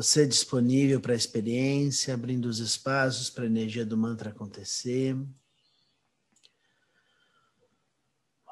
Você 0.00 0.26
disponível 0.26 0.98
para 0.98 1.12
a 1.12 1.16
experiência, 1.16 2.14
abrindo 2.14 2.46
os 2.46 2.58
espaços 2.58 3.28
para 3.28 3.44
a 3.44 3.46
energia 3.46 3.84
do 3.84 3.98
mantra 3.98 4.30
acontecer. 4.30 5.14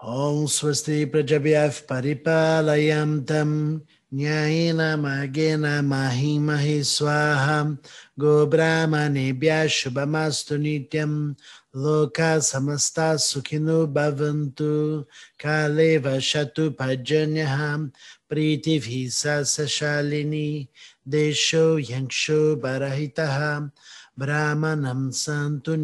Om 0.02 0.46
Swasti 0.46 1.06
Prajabhyaf 1.06 1.84
Paripalayam 1.84 3.24
Tam 3.24 3.80
Nyaina 4.10 4.96
Magena 4.98 5.82
mahima 5.82 6.56
Swaham 6.82 7.78
Gobrahma 8.18 9.04
Nebhya 9.12 9.68
Shubhamastu 9.68 10.56
Nityam 10.56 11.36
Loka 11.74 12.40
Samasta 12.40 13.18
Sukhinu 13.20 13.86
Bhavantu 13.92 15.04
Kaleva 15.38 16.16
Shatu 16.24 16.70
Pajanyaham 16.74 17.92
Pritivhi 18.30 19.08
Sasashalini 19.08 20.68
Desho 21.06 21.76
Yanksho 21.78 22.56
Barahitaham 22.58 23.70
Brahmanam 24.18 25.12
Santu 25.12 25.76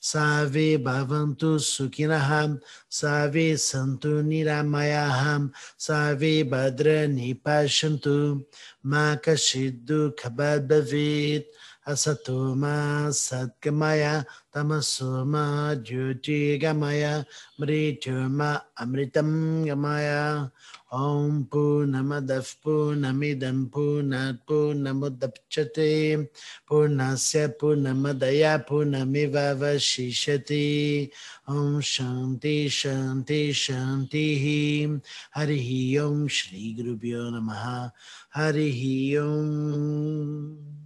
Save 0.00 0.80
Bhavantu 0.82 1.60
Sukhinaham, 1.60 2.60
Save 2.88 3.54
Santu 3.60 4.24
Niramayaham, 4.24 5.52
Save 5.76 6.48
Badrani 6.48 7.38
Pashantu, 7.40 8.42
Makashiddu 8.84 10.16
Kabadbavit, 10.16 11.44
Asatoma 11.44 11.69
असतो 11.90 12.54
मा 12.54 13.10
सद्गमय, 13.10 14.24
तमसो 14.54 15.24
मा 15.24 15.74
ज्योतिगमय 15.74 17.24
मृत्युर्मा 17.60 18.60
अमृतं 18.78 19.68
गमय। 19.68 20.48
ॐ 20.94 21.42
पूर्णमदः, 21.42 22.38
पूर्णमिदं, 22.38 23.66
पूर्णात्, 23.66 24.36
पूर्णमुदप्स्यते। 24.36 26.26
पूर्णस्य 26.68 27.46
पूर्णमदया 27.46 28.56
पूर्णमिवशिष्यति 28.56 31.10
ॐ 31.50 31.80
शान्ति 31.80 32.68
शान्ति, 32.68 33.52
शान्तिः। 33.52 35.00
हरिः 35.34 36.02
ॐ 36.02 36.28
श्रीगुरुभ्यो 36.28 37.30
नमः। 37.30 37.90
हरिः 38.34 39.22
ॐ 39.22 40.79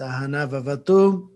Sahana 0.00 0.48
Vavatu. 0.48 1.28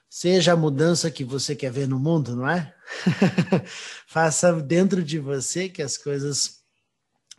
seja 0.09 0.53
a 0.53 0.57
mudança 0.57 1.11
que 1.11 1.23
você 1.23 1.55
quer 1.55 1.71
ver 1.71 1.87
no 1.87 1.99
mundo, 1.99 2.35
não 2.35 2.49
é? 2.49 2.73
Faça 4.07 4.53
dentro 4.53 5.03
de 5.03 5.19
você 5.19 5.67
que 5.67 5.81
as 5.81 5.97
coisas 5.97 6.61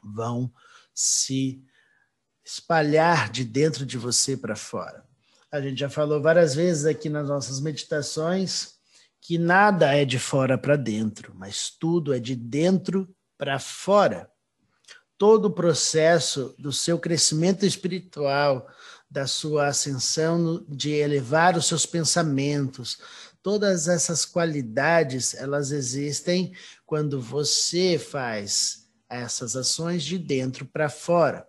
vão 0.02 0.52
se 0.94 1.62
espalhar 2.44 3.30
de 3.30 3.44
dentro 3.44 3.84
de 3.84 3.98
você 3.98 4.36
para 4.36 4.54
fora. 4.54 5.04
A 5.50 5.60
gente 5.60 5.80
já 5.80 5.88
falou 5.88 6.20
várias 6.20 6.54
vezes 6.54 6.84
aqui 6.84 7.08
nas 7.08 7.28
nossas 7.28 7.60
meditações 7.60 8.76
que 9.20 9.38
nada 9.38 9.92
é 9.92 10.04
de 10.04 10.18
fora 10.18 10.56
para 10.56 10.76
dentro, 10.76 11.34
mas 11.34 11.70
tudo 11.70 12.14
é 12.14 12.20
de 12.20 12.36
dentro 12.36 13.08
para 13.36 13.58
fora 13.58 14.30
todo 15.18 15.46
o 15.46 15.50
processo 15.50 16.54
do 16.58 16.72
seu 16.72 16.98
crescimento 16.98 17.64
espiritual, 17.64 18.68
da 19.10 19.26
sua 19.26 19.68
ascensão, 19.68 20.64
de 20.68 20.90
elevar 20.90 21.56
os 21.56 21.66
seus 21.66 21.86
pensamentos, 21.86 22.98
todas 23.42 23.88
essas 23.88 24.24
qualidades, 24.24 25.34
elas 25.34 25.70
existem 25.70 26.52
quando 26.84 27.20
você 27.20 27.98
faz 27.98 28.88
essas 29.08 29.54
ações 29.54 30.02
de 30.02 30.18
dentro 30.18 30.66
para 30.66 30.88
fora. 30.88 31.46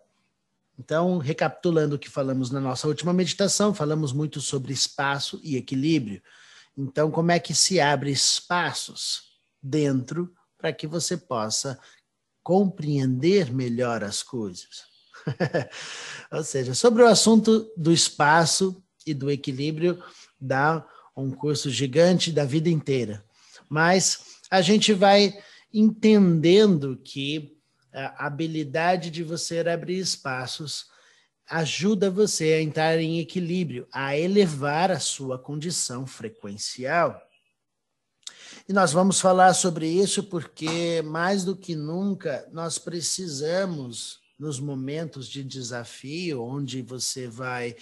Então, 0.79 1.17
recapitulando 1.17 1.95
o 1.95 2.00
que 2.00 2.09
falamos 2.09 2.51
na 2.51 2.61
nossa 2.61 2.88
última 2.88 3.11
meditação, 3.11 3.73
falamos 3.73 4.13
muito 4.13 4.39
sobre 4.39 4.72
espaço 4.72 5.39
e 5.44 5.57
equilíbrio. 5.57 6.22
Então, 6.77 7.09
como 7.09 7.31
é 7.31 7.39
que 7.39 7.56
se 7.56 7.79
abre 7.79 8.11
espaços 8.11 9.23
dentro 9.61 10.31
para 10.57 10.72
que 10.72 10.85
você 10.85 11.17
possa 11.17 11.79
compreender 12.47 13.53
melhor 13.53 14.05
as 14.05 14.23
coisas. 14.23 14.85
Ou 16.31 16.41
seja, 16.45 16.73
sobre 16.73 17.03
o 17.03 17.05
assunto 17.05 17.69
do 17.75 17.91
espaço 17.91 18.81
e 19.05 19.13
do 19.13 19.29
equilíbrio, 19.29 20.01
dá 20.39 20.87
um 21.13 21.29
curso 21.29 21.69
gigante 21.69 22.31
da 22.31 22.45
vida 22.45 22.69
inteira. 22.69 23.21
Mas 23.67 24.39
a 24.49 24.61
gente 24.61 24.93
vai 24.93 25.37
entendendo 25.73 26.95
que 27.03 27.57
a 27.93 28.27
habilidade 28.27 29.11
de 29.11 29.23
você 29.23 29.59
abrir 29.59 29.97
espaços 29.97 30.85
ajuda 31.49 32.09
você 32.09 32.53
a 32.53 32.61
entrar 32.61 32.97
em 32.97 33.19
equilíbrio, 33.19 33.85
a 33.91 34.17
elevar 34.17 34.89
a 34.89 35.01
sua 35.01 35.37
condição 35.37 36.07
frequencial. 36.07 37.21
E 38.69 38.73
nós 38.73 38.91
vamos 38.91 39.22
falar 39.22 39.53
sobre 39.53 39.88
isso 39.88 40.22
porque, 40.23 41.01
mais 41.01 41.45
do 41.45 41.55
que 41.55 41.73
nunca, 41.73 42.45
nós 42.51 42.78
precisamos, 42.78 44.19
nos 44.38 44.59
momentos 44.59 45.29
de 45.29 45.41
desafio, 45.41 46.44
onde 46.44 46.81
você 46.81 47.29
vai 47.29 47.77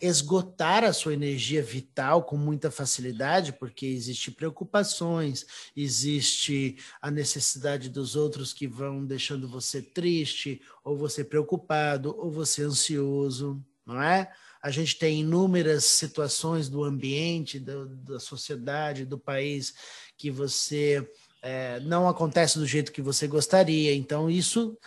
esgotar 0.00 0.82
a 0.82 0.94
sua 0.94 1.12
energia 1.12 1.62
vital 1.62 2.24
com 2.24 2.38
muita 2.38 2.70
facilidade, 2.70 3.52
porque 3.52 3.84
existe 3.84 4.30
preocupações, 4.30 5.44
existe 5.76 6.78
a 7.02 7.10
necessidade 7.10 7.90
dos 7.90 8.16
outros 8.16 8.54
que 8.54 8.66
vão 8.66 9.04
deixando 9.04 9.46
você 9.46 9.82
triste, 9.82 10.62
ou 10.82 10.96
você 10.96 11.22
preocupado, 11.22 12.16
ou 12.18 12.30
você 12.30 12.62
ansioso, 12.62 13.62
não 13.84 14.02
é? 14.02 14.32
A 14.62 14.70
gente 14.70 14.98
tem 14.98 15.20
inúmeras 15.20 15.84
situações 15.84 16.68
do 16.68 16.84
ambiente, 16.84 17.58
do, 17.58 17.86
da 17.86 18.20
sociedade, 18.20 19.06
do 19.06 19.18
país 19.18 19.74
que 20.20 20.30
você 20.30 21.10
é, 21.40 21.80
não 21.80 22.06
acontece 22.06 22.58
do 22.58 22.66
jeito 22.66 22.92
que 22.92 23.00
você 23.00 23.26
gostaria. 23.26 23.94
Então, 23.94 24.30
isso 24.30 24.78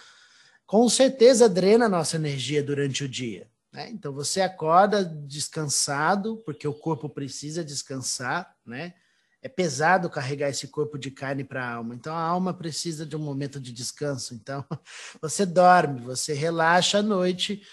com 0.63 0.87
certeza 0.87 1.49
drena 1.49 1.85
a 1.85 1.89
nossa 1.89 2.17
energia 2.17 2.61
durante 2.61 3.03
o 3.03 3.09
dia. 3.09 3.49
Né? 3.71 3.89
Então, 3.89 4.13
você 4.13 4.41
acorda 4.41 5.03
descansado, 5.03 6.37
porque 6.45 6.67
o 6.67 6.73
corpo 6.73 7.09
precisa 7.09 7.63
descansar, 7.63 8.55
né? 8.63 8.93
É 9.41 9.49
pesado 9.49 10.07
carregar 10.07 10.49
esse 10.49 10.67
corpo 10.67 10.99
de 10.99 11.09
carne 11.09 11.43
para 11.43 11.65
a 11.65 11.73
alma. 11.73 11.95
Então, 11.95 12.15
a 12.15 12.21
alma 12.21 12.53
precisa 12.53 13.03
de 13.03 13.15
um 13.15 13.19
momento 13.19 13.59
de 13.59 13.73
descanso. 13.73 14.35
Então, 14.35 14.63
você 15.19 15.47
dorme, 15.47 15.99
você 15.99 16.33
relaxa 16.33 16.99
à 16.99 17.01
noite 17.01 17.63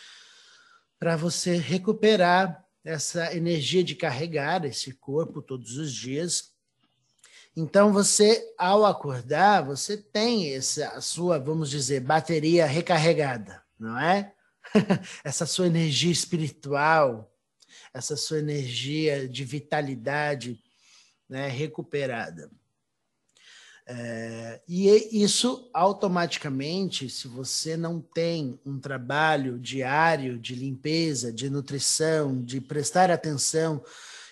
para 0.98 1.14
você 1.14 1.58
recuperar 1.58 2.64
essa 2.82 3.36
energia 3.36 3.84
de 3.84 3.94
carregar 3.94 4.64
esse 4.64 4.94
corpo 4.94 5.42
todos 5.42 5.76
os 5.76 5.92
dias 5.92 6.58
então 7.56 7.92
você, 7.92 8.54
ao 8.56 8.84
acordar, 8.84 9.64
você 9.64 9.96
tem 9.96 10.54
essa 10.54 10.88
a 10.88 11.00
sua, 11.00 11.38
vamos 11.38 11.68
dizer, 11.68 12.00
bateria 12.00 12.66
recarregada, 12.66 13.62
não 13.78 13.98
é? 13.98 14.32
essa 15.24 15.46
sua 15.46 15.66
energia 15.66 16.12
espiritual, 16.12 17.32
essa 17.92 18.16
sua 18.16 18.38
energia 18.38 19.28
de 19.28 19.44
vitalidade, 19.44 20.62
né, 21.28 21.48
recuperada. 21.48 22.50
É, 23.92 24.60
e 24.68 25.22
isso 25.22 25.68
automaticamente, 25.74 27.10
se 27.10 27.26
você 27.26 27.76
não 27.76 28.00
tem 28.00 28.60
um 28.64 28.78
trabalho 28.78 29.58
diário 29.58 30.38
de 30.38 30.54
limpeza, 30.54 31.32
de 31.32 31.50
nutrição, 31.50 32.40
de 32.40 32.60
prestar 32.60 33.10
atenção 33.10 33.82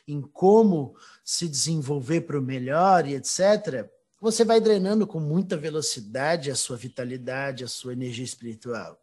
em 0.06 0.23
como 0.23 0.94
se 1.30 1.46
desenvolver 1.46 2.22
para 2.22 2.38
o 2.38 2.42
melhor 2.42 3.06
e 3.06 3.14
etc., 3.14 3.86
você 4.19 4.46
vai 4.46 4.62
drenando 4.62 5.06
com 5.06 5.20
muita 5.20 5.58
velocidade 5.58 6.50
a 6.50 6.56
sua 6.56 6.75
vitalidade, 6.75 7.62
a 7.62 7.69
sua 7.69 7.92
energia 7.92 8.25
espiritual. 8.25 8.98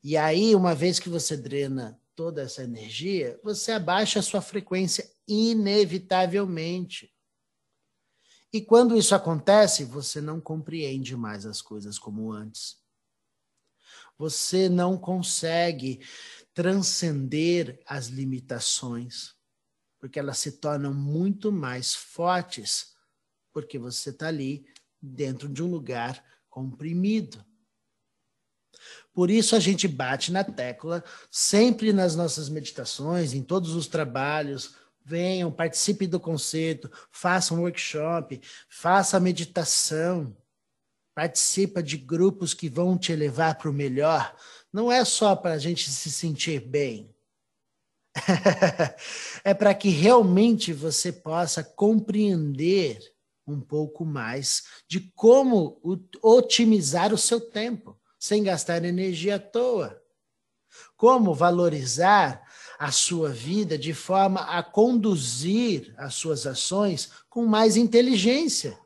E 0.00 0.16
aí, 0.16 0.54
uma 0.54 0.76
vez 0.76 1.00
que 1.00 1.08
você 1.08 1.36
drena 1.36 2.00
toda 2.14 2.42
essa 2.42 2.62
energia, 2.62 3.36
você 3.42 3.72
abaixa 3.72 4.20
a 4.20 4.22
sua 4.22 4.40
frequência 4.40 5.10
inevitavelmente. 5.26 7.12
E 8.52 8.60
quando 8.60 8.96
isso 8.96 9.12
acontece, 9.12 9.84
você 9.84 10.20
não 10.20 10.40
compreende 10.40 11.16
mais 11.16 11.44
as 11.44 11.60
coisas 11.60 11.98
como 11.98 12.30
antes. 12.30 12.76
Você 14.16 14.68
não 14.68 14.96
consegue 14.96 16.00
transcender 16.54 17.82
as 17.84 18.06
limitações, 18.06 19.36
porque 19.98 20.18
elas 20.18 20.38
se 20.38 20.52
tornam 20.52 20.94
muito 20.94 21.50
mais 21.50 21.94
fortes, 21.94 22.94
porque 23.52 23.78
você 23.78 24.10
está 24.10 24.28
ali 24.28 24.66
dentro 25.00 25.48
de 25.48 25.62
um 25.62 25.66
lugar 25.66 26.22
comprimido. 26.48 27.44
Por 29.12 29.30
isso 29.30 29.56
a 29.56 29.60
gente 29.60 29.88
bate 29.88 30.30
na 30.30 30.44
tecla 30.44 31.02
sempre 31.30 31.92
nas 31.92 32.14
nossas 32.14 32.48
meditações, 32.48 33.32
em 33.32 33.42
todos 33.42 33.74
os 33.74 33.86
trabalhos. 33.86 34.76
Venham, 35.04 35.50
participem 35.50 36.08
do 36.08 36.20
conceito, 36.20 36.90
façam 37.10 37.58
um 37.58 37.60
workshop, 37.62 38.40
faça 38.68 39.18
meditação, 39.18 40.36
participa 41.14 41.82
de 41.82 41.96
grupos 41.96 42.54
que 42.54 42.68
vão 42.68 42.96
te 42.96 43.14
levar 43.16 43.56
para 43.56 43.70
o 43.70 43.72
melhor. 43.72 44.36
Não 44.72 44.92
é 44.92 45.04
só 45.04 45.34
para 45.34 45.54
a 45.54 45.58
gente 45.58 45.90
se 45.90 46.12
sentir 46.12 46.60
bem. 46.60 47.12
é 49.44 49.54
para 49.54 49.74
que 49.74 49.88
realmente 49.88 50.72
você 50.72 51.12
possa 51.12 51.62
compreender 51.62 52.98
um 53.46 53.60
pouco 53.60 54.04
mais 54.04 54.64
de 54.86 55.00
como 55.14 55.80
otimizar 56.22 57.12
o 57.12 57.18
seu 57.18 57.40
tempo 57.40 57.98
sem 58.18 58.42
gastar 58.42 58.84
energia 58.84 59.36
à 59.36 59.38
toa. 59.38 60.02
Como 60.96 61.34
valorizar 61.34 62.42
a 62.78 62.92
sua 62.92 63.30
vida 63.30 63.78
de 63.78 63.94
forma 63.94 64.40
a 64.42 64.62
conduzir 64.62 65.94
as 65.96 66.14
suas 66.14 66.46
ações 66.46 67.10
com 67.28 67.46
mais 67.46 67.76
inteligência. 67.76 68.78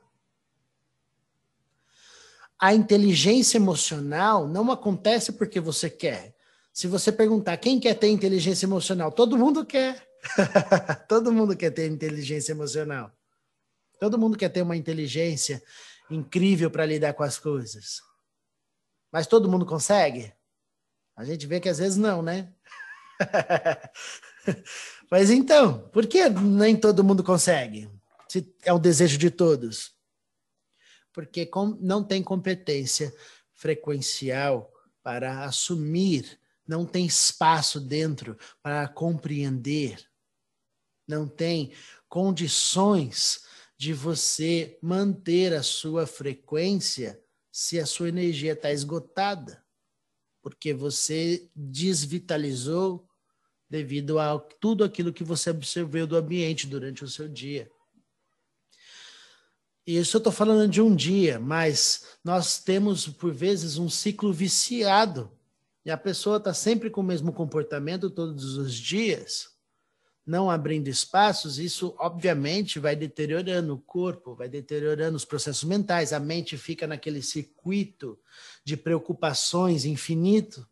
A 2.58 2.72
inteligência 2.74 3.58
emocional 3.58 4.46
não 4.46 4.70
acontece 4.70 5.32
porque 5.32 5.58
você 5.58 5.90
quer. 5.90 6.34
Se 6.72 6.86
você 6.86 7.12
perguntar 7.12 7.56
quem 7.58 7.78
quer 7.78 7.94
ter 7.94 8.08
inteligência 8.08 8.64
emocional, 8.66 9.12
todo 9.12 9.36
mundo 9.36 9.64
quer. 9.64 10.08
todo 11.08 11.32
mundo 11.32 11.56
quer 11.56 11.70
ter 11.70 11.90
inteligência 11.90 12.52
emocional. 12.52 13.12
Todo 14.00 14.18
mundo 14.18 14.38
quer 14.38 14.48
ter 14.48 14.62
uma 14.62 14.76
inteligência 14.76 15.62
incrível 16.10 16.70
para 16.70 16.86
lidar 16.86 17.12
com 17.14 17.22
as 17.22 17.38
coisas. 17.38 18.00
Mas 19.12 19.26
todo 19.26 19.48
mundo 19.48 19.66
consegue? 19.66 20.32
A 21.14 21.24
gente 21.24 21.46
vê 21.46 21.60
que 21.60 21.68
às 21.68 21.78
vezes 21.78 21.98
não, 21.98 22.22
né? 22.22 22.52
Mas 25.10 25.30
então, 25.30 25.88
por 25.90 26.06
que 26.06 26.28
nem 26.28 26.74
todo 26.74 27.04
mundo 27.04 27.22
consegue? 27.22 27.90
Se 28.28 28.50
é 28.64 28.72
o 28.72 28.78
desejo 28.78 29.18
de 29.18 29.30
todos. 29.30 29.92
Porque 31.12 31.48
não 31.80 32.02
tem 32.02 32.22
competência 32.22 33.14
frequencial 33.52 34.72
para 35.02 35.44
assumir, 35.44 36.40
não 36.72 36.86
tem 36.86 37.04
espaço 37.04 37.78
dentro 37.78 38.34
para 38.62 38.88
compreender, 38.88 40.02
não 41.06 41.28
tem 41.28 41.74
condições 42.08 43.44
de 43.76 43.92
você 43.92 44.78
manter 44.80 45.52
a 45.52 45.62
sua 45.62 46.06
frequência 46.06 47.22
se 47.50 47.78
a 47.78 47.84
sua 47.84 48.08
energia 48.08 48.54
está 48.54 48.72
esgotada, 48.72 49.62
porque 50.40 50.72
você 50.72 51.50
desvitalizou 51.54 53.06
devido 53.68 54.18
a 54.18 54.38
tudo 54.38 54.82
aquilo 54.82 55.12
que 55.12 55.22
você 55.22 55.50
observou 55.50 56.06
do 56.06 56.16
ambiente 56.16 56.66
durante 56.66 57.04
o 57.04 57.08
seu 57.08 57.28
dia. 57.28 57.70
Isso 59.86 60.16
eu 60.16 60.20
estou 60.20 60.32
falando 60.32 60.70
de 60.70 60.80
um 60.80 60.96
dia, 60.96 61.38
mas 61.38 62.16
nós 62.24 62.58
temos, 62.58 63.06
por 63.08 63.34
vezes, 63.34 63.76
um 63.76 63.90
ciclo 63.90 64.32
viciado. 64.32 65.30
E 65.84 65.90
a 65.90 65.96
pessoa 65.96 66.36
está 66.36 66.54
sempre 66.54 66.90
com 66.90 67.00
o 67.00 67.04
mesmo 67.04 67.32
comportamento 67.32 68.08
todos 68.08 68.56
os 68.56 68.74
dias 68.74 69.52
não 70.24 70.50
abrindo 70.50 70.88
espaços, 70.88 71.58
isso 71.58 71.94
obviamente 71.98 72.78
vai 72.78 72.94
deteriorando 72.94 73.74
o 73.74 73.78
corpo, 73.78 74.34
vai 74.34 74.48
deteriorando 74.48 75.16
os 75.16 75.24
processos 75.24 75.64
mentais, 75.64 76.12
a 76.12 76.20
mente 76.20 76.56
fica 76.56 76.86
naquele 76.86 77.20
circuito 77.22 78.18
de 78.64 78.76
preocupações 78.76 79.84
infinito, 79.84 80.66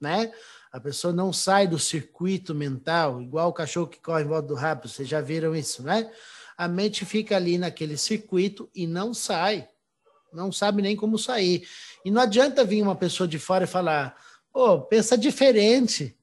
né? 0.00 0.32
A 0.72 0.80
pessoa 0.80 1.12
não 1.12 1.32
sai 1.32 1.66
do 1.66 1.78
circuito 1.78 2.54
mental, 2.54 3.20
igual 3.20 3.50
o 3.50 3.52
cachorro 3.52 3.88
que 3.88 4.00
corre 4.00 4.24
em 4.24 4.28
volta 4.28 4.48
do 4.48 4.54
rabo, 4.54 4.88
vocês 4.88 5.06
já 5.06 5.20
viram 5.20 5.54
isso, 5.54 5.82
né? 5.82 6.10
A 6.56 6.66
mente 6.66 7.04
fica 7.04 7.36
ali 7.36 7.58
naquele 7.58 7.96
circuito 7.96 8.70
e 8.74 8.86
não 8.86 9.12
sai, 9.12 9.68
não 10.32 10.50
sabe 10.50 10.80
nem 10.80 10.96
como 10.96 11.18
sair. 11.18 11.68
E 12.04 12.10
não 12.10 12.22
adianta 12.22 12.64
vir 12.64 12.82
uma 12.82 12.96
pessoa 12.96 13.28
de 13.28 13.38
fora 13.38 13.64
e 13.64 13.66
falar, 13.66 14.16
oh, 14.52 14.80
pensa 14.80 15.16
diferente. 15.16 16.16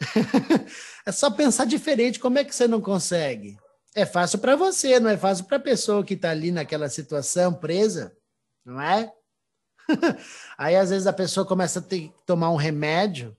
é 1.06 1.12
só 1.12 1.30
pensar 1.30 1.64
diferente. 1.64 2.18
Como 2.18 2.38
é 2.38 2.44
que 2.44 2.54
você 2.54 2.66
não 2.66 2.80
consegue? 2.80 3.58
É 3.94 4.06
fácil 4.06 4.38
para 4.38 4.56
você, 4.56 4.98
não 4.98 5.10
é 5.10 5.16
fácil 5.16 5.44
para 5.44 5.58
a 5.58 5.60
pessoa 5.60 6.04
que 6.04 6.14
está 6.14 6.30
ali 6.30 6.50
naquela 6.50 6.88
situação 6.88 7.52
presa, 7.52 8.16
não 8.64 8.80
é? 8.80 9.12
Aí 10.56 10.76
às 10.76 10.90
vezes 10.90 11.06
a 11.06 11.12
pessoa 11.12 11.46
começa 11.46 11.78
a 11.78 11.82
ter 11.82 12.08
que 12.08 12.14
tomar 12.24 12.50
um 12.50 12.56
remédio, 12.56 13.36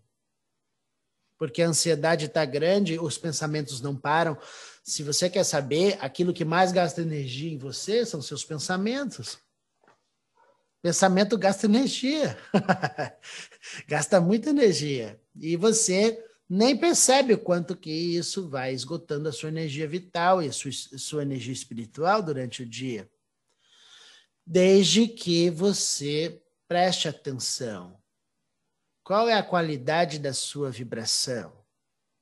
porque 1.39 1.62
a 1.62 1.67
ansiedade 1.67 2.25
está 2.25 2.46
grande, 2.46 3.00
os 3.00 3.17
pensamentos 3.17 3.82
não 3.82 3.96
param. 3.96 4.38
Se 4.84 5.01
você 5.01 5.29
quer 5.29 5.44
saber, 5.44 5.98
aquilo 6.00 6.34
que 6.34 6.46
mais 6.46 6.72
gasta 6.72 7.01
energia 7.01 7.51
em 7.51 7.58
você 7.58 8.06
são 8.06 8.22
seus 8.22 8.46
pensamentos. 8.46 9.39
Pensamento 10.84 11.38
gasta 11.38 11.66
energia. 11.66 12.38
gasta 13.88 14.20
muita 14.20 14.50
energia. 14.50 15.18
E 15.34 15.56
você 15.56 16.22
nem 16.50 16.78
percebe 16.78 17.34
o 17.34 17.40
quanto 17.40 17.74
que 17.74 17.90
isso 17.90 18.50
vai 18.50 18.74
esgotando 18.74 19.30
a 19.30 19.32
sua 19.32 19.48
energia 19.48 19.88
vital 19.88 20.44
e 20.44 20.50
a 20.50 20.52
sua, 20.52 20.72
sua 20.74 21.22
energia 21.22 21.54
espiritual 21.54 22.22
durante 22.22 22.63
o 22.63 22.66
dia. 22.66 23.10
Desde 24.46 25.08
que 25.08 25.50
você 25.50 26.44
preste 26.68 27.08
atenção. 27.08 27.98
Qual 29.06 29.30
é 29.30 29.36
a 29.36 29.44
qualidade 29.44 30.20
da 30.20 30.34
sua 30.34 30.70
vibração? 30.70 31.63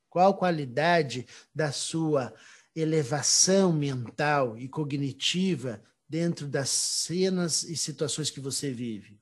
Qual 0.08 0.34
a 0.34 0.38
qualidade 0.38 1.26
da 1.54 1.72
sua 1.72 2.32
elevação 2.76 3.74
mental 3.74 4.56
e 4.56 4.70
cognitiva 4.70 5.82
dentro 6.12 6.46
das 6.46 6.68
cenas 6.68 7.64
e 7.64 7.78
situações 7.78 8.30
que 8.30 8.42
você 8.42 8.70
vive? 8.70 9.18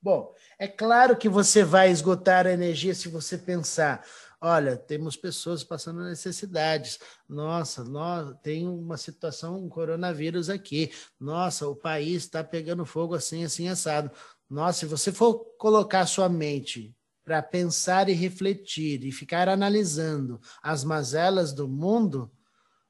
Bom, 0.00 0.32
é 0.56 0.68
claro 0.68 1.16
que 1.16 1.28
você 1.28 1.64
vai 1.64 1.90
esgotar 1.90 2.46
a 2.46 2.52
energia 2.52 2.94
se 2.94 3.08
você 3.08 3.36
pensar, 3.36 4.06
olha, 4.40 4.76
temos 4.76 5.16
pessoas 5.16 5.64
passando 5.64 6.04
necessidades. 6.04 7.00
Nossa, 7.28 7.82
nós, 7.82 8.36
tem 8.40 8.68
uma 8.68 8.96
situação, 8.96 9.64
um 9.64 9.68
coronavírus 9.68 10.48
aqui. 10.48 10.92
Nossa, 11.18 11.66
o 11.66 11.74
país 11.74 12.22
está 12.22 12.44
pegando 12.44 12.86
fogo 12.86 13.16
assim, 13.16 13.42
assim, 13.42 13.66
assado. 13.66 14.12
Nossa, 14.48 14.78
se 14.78 14.86
você 14.86 15.10
for 15.10 15.44
colocar 15.58 16.06
sua 16.06 16.28
mente 16.28 16.94
para 17.24 17.42
pensar 17.42 18.08
e 18.08 18.12
refletir 18.12 19.04
e 19.04 19.10
ficar 19.10 19.48
analisando 19.48 20.40
as 20.62 20.84
mazelas 20.84 21.52
do 21.52 21.66
mundo, 21.66 22.30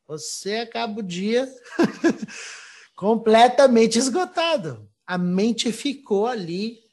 você 0.08 0.56
acaba 0.56 0.98
o 0.98 1.02
dia 1.02 1.48
completamente 2.96 3.98
esgotado. 3.98 4.90
A 5.06 5.16
mente 5.16 5.70
ficou 5.70 6.26
ali 6.26 6.88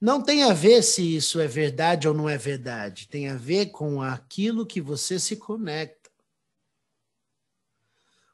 não 0.00 0.22
tem 0.22 0.42
a 0.42 0.52
ver 0.52 0.82
se 0.82 1.16
isso 1.16 1.40
é 1.40 1.46
verdade 1.46 2.06
ou 2.06 2.12
não 2.12 2.28
é 2.28 2.36
verdade. 2.36 3.08
Tem 3.08 3.28
a 3.28 3.36
ver 3.36 3.66
com 3.66 4.02
aquilo 4.02 4.66
que 4.66 4.80
você 4.80 5.18
se 5.18 5.36
conecta. 5.36 6.10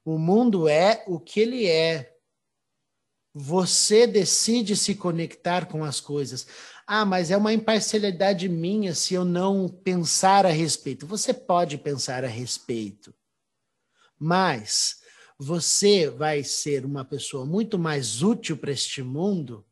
O 0.04 0.18
mundo 0.18 0.68
é 0.68 1.04
o 1.06 1.20
que 1.20 1.40
ele 1.40 1.66
é. 1.66 2.16
Você 3.32 4.06
decide 4.06 4.76
se 4.76 4.96
conectar 4.96 5.66
com 5.66 5.84
as 5.84 6.00
coisas. 6.00 6.46
Ah, 6.84 7.04
mas 7.04 7.30
é 7.30 7.36
uma 7.36 7.52
imparcialidade 7.52 8.48
minha 8.48 8.92
se 8.94 9.14
eu 9.14 9.24
não 9.24 9.68
pensar 9.68 10.44
a 10.44 10.50
respeito. 10.50 11.06
Você 11.06 11.32
pode 11.32 11.78
pensar 11.78 12.24
a 12.24 12.28
respeito, 12.28 13.14
mas 14.22 15.00
você 15.36 16.08
vai 16.08 16.44
ser 16.44 16.84
uma 16.84 17.04
pessoa 17.04 17.44
muito 17.44 17.76
mais 17.76 18.22
útil 18.22 18.56
para 18.56 18.70
este 18.70 19.02
mundo 19.02 19.66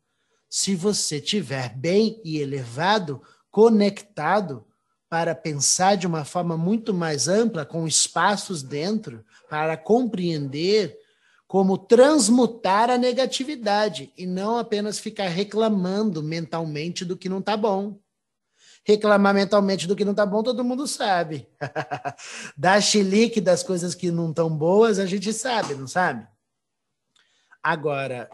se 0.48 0.74
você 0.74 1.20
tiver 1.20 1.68
bem 1.76 2.20
e 2.24 2.38
elevado, 2.38 3.22
conectado 3.48 4.66
para 5.08 5.36
pensar 5.36 5.96
de 5.96 6.04
uma 6.04 6.24
forma 6.24 6.56
muito 6.56 6.92
mais 6.92 7.28
ampla, 7.28 7.64
com 7.64 7.86
espaços 7.86 8.60
dentro, 8.60 9.24
para 9.48 9.76
compreender 9.76 10.98
como 11.46 11.78
transmutar 11.78 12.90
a 12.90 12.98
negatividade 12.98 14.12
e 14.18 14.26
não 14.26 14.58
apenas 14.58 14.98
ficar 14.98 15.28
reclamando 15.28 16.22
mentalmente 16.24 17.04
do 17.04 17.16
que 17.16 17.28
não 17.28 17.38
está 17.38 17.56
bom. 17.56 18.00
Reclamar 18.82 19.34
mentalmente 19.34 19.86
do 19.86 19.94
que 19.94 20.04
não 20.04 20.12
está 20.12 20.24
bom, 20.24 20.42
todo 20.42 20.64
mundo 20.64 20.86
sabe. 20.86 21.48
Dar 22.56 22.80
chilique 22.80 23.40
das 23.40 23.62
coisas 23.62 23.94
que 23.94 24.10
não 24.10 24.30
estão 24.30 24.48
boas, 24.48 24.98
a 24.98 25.06
gente 25.06 25.32
sabe, 25.32 25.74
não 25.74 25.86
sabe? 25.86 26.26
Agora, 27.62 28.30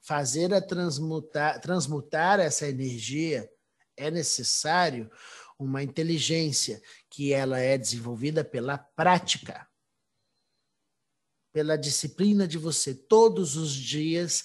fazer 0.00 0.52
a 0.52 0.60
transmutar, 0.60 1.60
transmutar 1.60 2.40
essa 2.40 2.66
energia 2.66 3.50
é 3.96 4.10
necessário 4.10 5.10
uma 5.58 5.82
inteligência 5.82 6.82
que 7.08 7.32
ela 7.32 7.58
é 7.58 7.76
desenvolvida 7.76 8.42
pela 8.42 8.78
prática, 8.78 9.66
pela 11.52 11.76
disciplina 11.76 12.46
de 12.48 12.56
você 12.56 12.94
todos 12.94 13.56
os 13.56 13.72
dias 13.72 14.44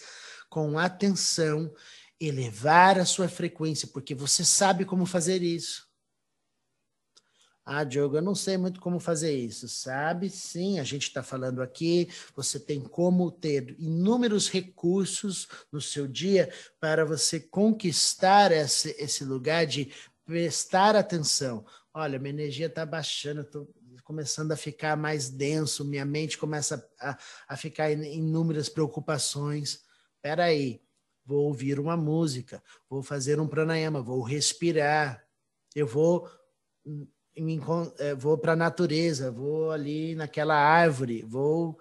com 0.49 0.77
atenção 0.77 1.73
elevar 2.19 2.99
a 2.99 3.05
sua 3.05 3.27
frequência, 3.27 3.87
porque 3.87 4.15
você 4.15 4.43
sabe 4.43 4.85
como 4.85 5.05
fazer 5.05 5.41
isso. 5.41 5.85
Ah, 7.67 7.83
Diogo, 7.83 8.15
eu 8.15 8.21
não 8.21 8.35
sei 8.35 8.57
muito 8.57 8.79
como 8.79 8.99
fazer 8.99 9.35
isso. 9.35 9.67
Sabe, 9.67 10.29
sim, 10.29 10.79
a 10.79 10.83
gente 10.83 11.07
está 11.07 11.23
falando 11.23 11.63
aqui. 11.63 12.07
Você 12.35 12.59
tem 12.59 12.79
como 12.79 13.31
ter 13.31 13.75
inúmeros 13.79 14.47
recursos 14.47 15.47
no 15.71 15.81
seu 15.81 16.07
dia 16.07 16.53
para 16.79 17.03
você 17.03 17.39
conquistar 17.39 18.51
esse, 18.51 18.95
esse 18.99 19.23
lugar 19.25 19.65
de 19.65 19.91
prestar 20.23 20.95
atenção. 20.95 21.65
Olha, 21.91 22.19
minha 22.19 22.33
energia 22.33 22.67
está 22.67 22.85
baixando, 22.85 23.41
estou 23.41 23.67
começando 24.03 24.51
a 24.51 24.57
ficar 24.57 24.95
mais 24.95 25.31
denso, 25.31 25.83
minha 25.83 26.05
mente 26.05 26.37
começa 26.37 26.87
a, 26.99 27.17
a 27.47 27.57
ficar 27.57 27.91
em 27.91 28.19
inúmeras 28.19 28.69
preocupações. 28.69 29.83
Espera 30.17 30.45
aí, 30.45 30.79
vou 31.25 31.45
ouvir 31.45 31.79
uma 31.79 31.97
música, 31.97 32.61
vou 32.89 33.01
fazer 33.01 33.39
um 33.39 33.47
pranayama, 33.47 34.01
vou 34.01 34.21
respirar, 34.21 35.25
eu 35.75 35.87
vou 35.87 36.29
é, 37.99 38.15
vou 38.15 38.37
para 38.37 38.53
a 38.53 38.55
natureza, 38.55 39.29
vou 39.29 39.71
ali 39.71 40.15
naquela 40.15 40.55
árvore, 40.55 41.21
vou 41.23 41.77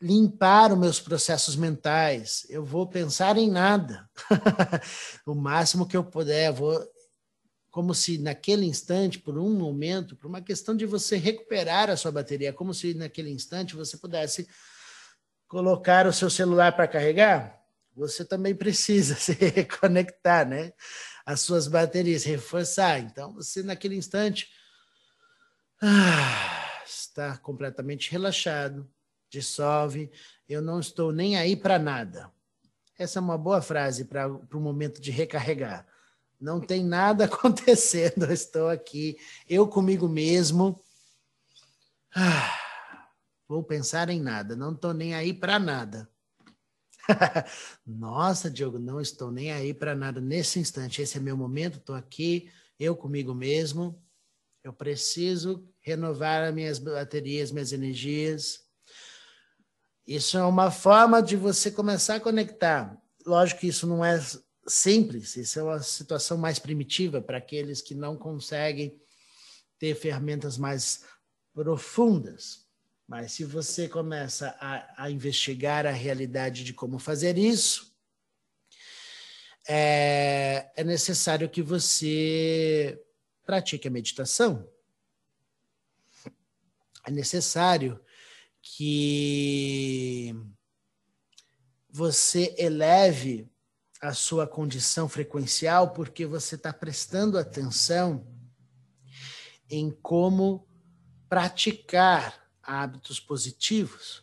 limpar 0.00 0.72
os 0.72 0.78
meus 0.78 1.00
processos 1.00 1.54
mentais, 1.54 2.44
eu 2.50 2.64
vou 2.64 2.86
pensar 2.86 3.36
em 3.36 3.50
nada. 3.50 4.08
o 5.24 5.34
máximo 5.34 5.86
que 5.86 5.96
eu 5.96 6.02
puder, 6.02 6.52
vou 6.52 6.84
como 7.70 7.92
se 7.92 8.18
naquele 8.18 8.66
instante, 8.66 9.18
por 9.18 9.36
um 9.36 9.52
momento, 9.52 10.14
por 10.14 10.28
uma 10.28 10.40
questão 10.40 10.76
de 10.76 10.86
você 10.86 11.16
recuperar 11.16 11.90
a 11.90 11.96
sua 11.96 12.12
bateria, 12.12 12.52
como 12.52 12.72
se 12.72 12.94
naquele 12.94 13.30
instante 13.30 13.74
você 13.74 13.96
pudesse 13.96 14.48
colocar 15.48 16.06
o 16.06 16.12
seu 16.12 16.30
celular 16.30 16.76
para 16.76 16.86
carregar, 16.86 17.63
você 17.96 18.24
também 18.24 18.54
precisa 18.54 19.14
se 19.16 19.32
reconectar, 19.32 20.48
né? 20.48 20.72
as 21.24 21.40
suas 21.40 21.66
baterias, 21.66 22.24
reforçar. 22.24 22.98
Então, 22.98 23.32
você 23.34 23.62
naquele 23.62 23.96
instante 23.96 24.48
ah, 25.80 26.82
está 26.86 27.36
completamente 27.38 28.10
relaxado, 28.10 28.88
dissolve. 29.30 30.10
Eu 30.48 30.60
não 30.60 30.80
estou 30.80 31.12
nem 31.12 31.36
aí 31.36 31.56
para 31.56 31.78
nada. 31.78 32.30
Essa 32.98 33.18
é 33.18 33.22
uma 33.22 33.38
boa 33.38 33.60
frase 33.62 34.04
para 34.04 34.28
o 34.28 34.60
momento 34.60 35.00
de 35.00 35.10
recarregar. 35.10 35.86
Não 36.40 36.60
tem 36.60 36.84
nada 36.84 37.24
acontecendo, 37.26 38.26
eu 38.26 38.32
estou 38.32 38.68
aqui, 38.68 39.16
eu 39.48 39.66
comigo 39.66 40.08
mesmo. 40.08 40.80
Ah, 42.14 42.60
vou 43.48 43.62
pensar 43.64 44.08
em 44.10 44.20
nada, 44.20 44.54
não 44.54 44.72
estou 44.72 44.92
nem 44.92 45.14
aí 45.14 45.32
para 45.32 45.58
nada. 45.58 46.08
Nossa, 47.86 48.50
Diogo, 48.50 48.78
não 48.78 49.00
estou 49.00 49.30
nem 49.30 49.52
aí 49.52 49.74
para 49.74 49.94
nada 49.94 50.20
nesse 50.20 50.58
instante. 50.58 51.02
Esse 51.02 51.18
é 51.18 51.20
meu 51.20 51.36
momento, 51.36 51.78
estou 51.78 51.94
aqui, 51.94 52.50
eu 52.78 52.96
comigo 52.96 53.34
mesmo. 53.34 54.00
Eu 54.62 54.72
preciso 54.72 55.68
renovar 55.80 56.42
as 56.42 56.54
minhas 56.54 56.78
baterias, 56.78 57.50
minhas 57.50 57.72
energias. 57.72 58.60
Isso 60.06 60.38
é 60.38 60.44
uma 60.44 60.70
forma 60.70 61.22
de 61.22 61.36
você 61.36 61.70
começar 61.70 62.16
a 62.16 62.20
conectar. 62.20 62.96
Lógico 63.26 63.60
que 63.60 63.68
isso 63.68 63.86
não 63.86 64.04
é 64.04 64.18
simples, 64.66 65.36
isso 65.36 65.58
é 65.58 65.62
uma 65.62 65.82
situação 65.82 66.38
mais 66.38 66.58
primitiva 66.58 67.20
para 67.20 67.38
aqueles 67.38 67.82
que 67.82 67.94
não 67.94 68.16
conseguem 68.16 68.98
ter 69.78 69.94
ferramentas 69.94 70.56
mais 70.56 71.04
profundas. 71.52 72.63
Mas 73.06 73.32
se 73.32 73.44
você 73.44 73.88
começa 73.88 74.56
a, 74.58 75.04
a 75.04 75.10
investigar 75.10 75.86
a 75.86 75.90
realidade 75.90 76.64
de 76.64 76.72
como 76.72 76.98
fazer 76.98 77.36
isso, 77.36 77.94
é, 79.68 80.70
é 80.76 80.84
necessário 80.84 81.48
que 81.48 81.62
você 81.62 83.02
pratique 83.44 83.88
a 83.88 83.90
meditação. 83.90 84.68
É 87.06 87.10
necessário 87.10 88.00
que 88.62 90.34
você 91.90 92.54
eleve 92.58 93.50
a 94.00 94.12
sua 94.12 94.46
condição 94.46 95.08
frequencial, 95.08 95.92
porque 95.92 96.26
você 96.26 96.54
está 96.54 96.72
prestando 96.72 97.38
atenção 97.38 98.26
em 99.68 99.90
como 99.90 100.66
praticar 101.28 102.43
hábitos 102.66 103.20
positivos. 103.20 104.22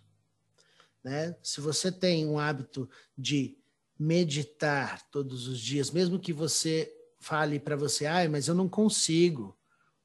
Né? 1.04 1.36
Se 1.42 1.62
você 1.62 1.92
tem 1.92 2.28
um 2.28 2.38
hábito 2.38 2.90
de 3.18 3.58
meditar 3.98 5.02
todos 5.12 5.48
os 5.48 5.60
dias, 5.60 5.92
mesmo 5.92 6.20
que 6.20 6.34
você 6.34 6.92
fale 7.20 7.60
para 7.60 7.76
você, 7.76 8.06
ai, 8.06 8.28
mas 8.28 8.48
eu 8.48 8.56
não 8.56 8.68
consigo. 8.68 9.58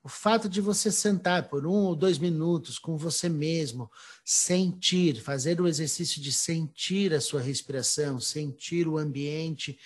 O 0.03 0.09
fato 0.09 0.49
de 0.49 0.61
você 0.61 0.93
sentar 0.93 1.49
por 1.49 1.67
um 1.67 1.85
ou 1.85 1.97
dois 1.97 2.19
minutos 2.19 2.79
com 2.79 2.97
você 2.97 3.29
mesmo, 3.29 3.91
sentir, 4.25 5.21
fazer 5.21 5.61
o 5.61 5.67
exercício 5.67 6.23
de 6.23 6.31
sentir 6.31 7.13
a 7.13 7.21
sua 7.21 7.41
respiração, 7.41 8.21
sentir 8.21 8.87
o 8.87 8.99
ambiente 8.99 9.79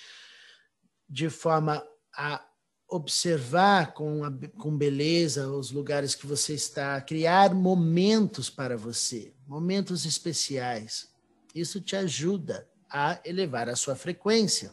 de 1.08 1.30
forma 1.30 1.82
a 2.12 2.44
observar 2.90 3.94
com, 3.94 4.24
a, 4.24 4.32
com 4.58 4.76
beleza 4.76 5.48
os 5.48 5.70
lugares 5.70 6.14
que 6.14 6.26
você 6.26 6.54
está, 6.54 7.00
criar 7.00 7.54
momentos 7.54 8.50
para 8.50 8.76
você, 8.76 9.32
momentos 9.46 10.04
especiais. 10.04 11.08
Isso 11.54 11.80
te 11.80 11.96
ajuda 11.96 12.68
a 12.90 13.20
elevar 13.24 13.68
a 13.68 13.76
sua 13.76 13.94
frequência. 13.94 14.72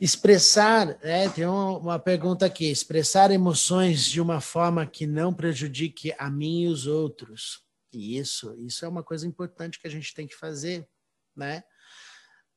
Expressar, 0.00 0.98
né, 1.02 1.28
tem 1.30 1.46
uma, 1.46 1.78
uma 1.78 1.98
pergunta 1.98 2.44
aqui, 2.44 2.70
expressar 2.70 3.30
emoções 3.30 4.04
de 4.04 4.20
uma 4.20 4.40
forma 4.40 4.86
que 4.86 5.06
não 5.06 5.32
prejudique 5.32 6.14
a 6.18 6.28
mim 6.28 6.62
e 6.62 6.68
os 6.68 6.86
outros. 6.86 7.62
Isso, 7.92 8.54
isso 8.58 8.84
é 8.84 8.88
uma 8.88 9.02
coisa 9.02 9.26
importante 9.26 9.78
que 9.78 9.86
a 9.86 9.90
gente 9.90 10.12
tem 10.12 10.26
que 10.26 10.36
fazer, 10.36 10.86
né? 11.34 11.62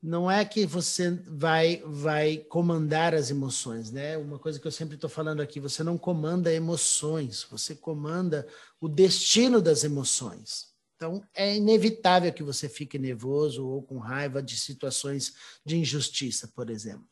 Não 0.01 0.29
é 0.29 0.45
que 0.45 0.65
você 0.65 1.11
vai 1.27 1.81
vai 1.85 2.37
comandar 2.37 3.15
as 3.15 3.31
emoções, 3.31 3.91
né? 3.91 4.17
Uma 4.17 4.37
coisa 4.37 4.59
que 4.59 4.67
eu 4.67 4.71
sempre 4.71 4.95
estou 4.95 5.09
falando 5.09 5.41
aqui, 5.41 5.59
você 5.59 5.83
não 5.83 5.97
comanda 5.97 6.53
emoções, 6.53 7.43
você 7.49 7.75
comanda 7.75 8.47
o 8.79 8.87
destino 8.87 9.61
das 9.61 9.83
emoções. 9.83 10.67
Então 10.95 11.23
é 11.33 11.55
inevitável 11.55 12.31
que 12.33 12.43
você 12.43 12.67
fique 12.67 12.97
nervoso 12.97 13.65
ou 13.65 13.83
com 13.83 13.97
raiva 13.97 14.41
de 14.41 14.57
situações 14.57 15.33
de 15.65 15.77
injustiça, 15.77 16.47
por 16.55 16.69
exemplo. 16.69 17.07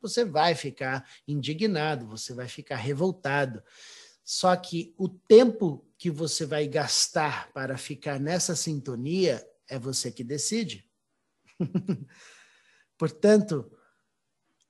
Você 0.00 0.24
vai 0.24 0.54
ficar 0.54 1.06
indignado, 1.26 2.06
você 2.06 2.32
vai 2.32 2.48
ficar 2.48 2.76
revoltado. 2.76 3.62
Só 4.24 4.54
que 4.56 4.94
o 4.96 5.08
tempo 5.08 5.84
que 5.98 6.10
você 6.10 6.46
vai 6.46 6.68
gastar 6.68 7.50
para 7.52 7.76
ficar 7.76 8.20
nessa 8.20 8.54
sintonia 8.54 9.44
é 9.68 9.78
você 9.78 10.12
que 10.12 10.22
decide. 10.22 10.87
Portanto, 12.98 13.70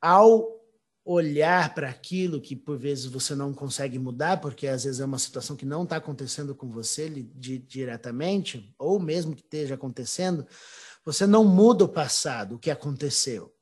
ao 0.00 0.58
olhar 1.04 1.74
para 1.74 1.88
aquilo 1.88 2.38
que 2.38 2.54
por 2.54 2.76
vezes 2.76 3.06
você 3.06 3.34
não 3.34 3.54
consegue 3.54 3.98
mudar, 3.98 4.42
porque 4.42 4.66
às 4.66 4.84
vezes 4.84 5.00
é 5.00 5.04
uma 5.06 5.18
situação 5.18 5.56
que 5.56 5.64
não 5.64 5.84
está 5.84 5.96
acontecendo 5.96 6.54
com 6.54 6.70
você 6.70 7.08
di 7.08 7.58
diretamente, 7.58 8.74
ou 8.78 9.00
mesmo 9.00 9.34
que 9.34 9.40
esteja 9.40 9.74
acontecendo, 9.74 10.46
você 11.02 11.26
não 11.26 11.44
muda 11.44 11.84
o 11.84 11.88
passado, 11.88 12.56
o 12.56 12.58
que 12.58 12.70
aconteceu. 12.70 13.54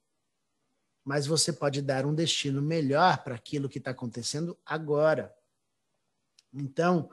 Mas 1.04 1.25
você 1.25 1.52
pode 1.52 1.80
dar 1.80 2.04
um 2.04 2.12
destino 2.12 2.61
melhor 2.61 3.23
para 3.23 3.37
aquilo 3.37 3.68
que 3.68 3.78
está 3.78 3.92
acontecendo 3.92 4.59
agora. 4.66 5.33
Então, 6.52 7.09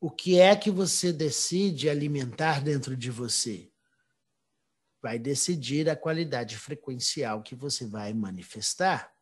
o 0.00 0.10
que 0.10 0.38
é 0.38 0.56
que 0.56 0.70
você 0.70 1.12
decide 1.12 1.90
alimentar 1.90 2.62
dentro 2.64 2.96
de 2.96 3.10
você? 3.10 3.71
Vai 5.02 5.18
decidir 5.18 5.90
a 5.90 5.96
qualidade 5.96 6.56
frequencial 6.56 7.42
que 7.42 7.54
você 7.54 7.86
vai 7.86 8.14
manifestar 8.14 9.12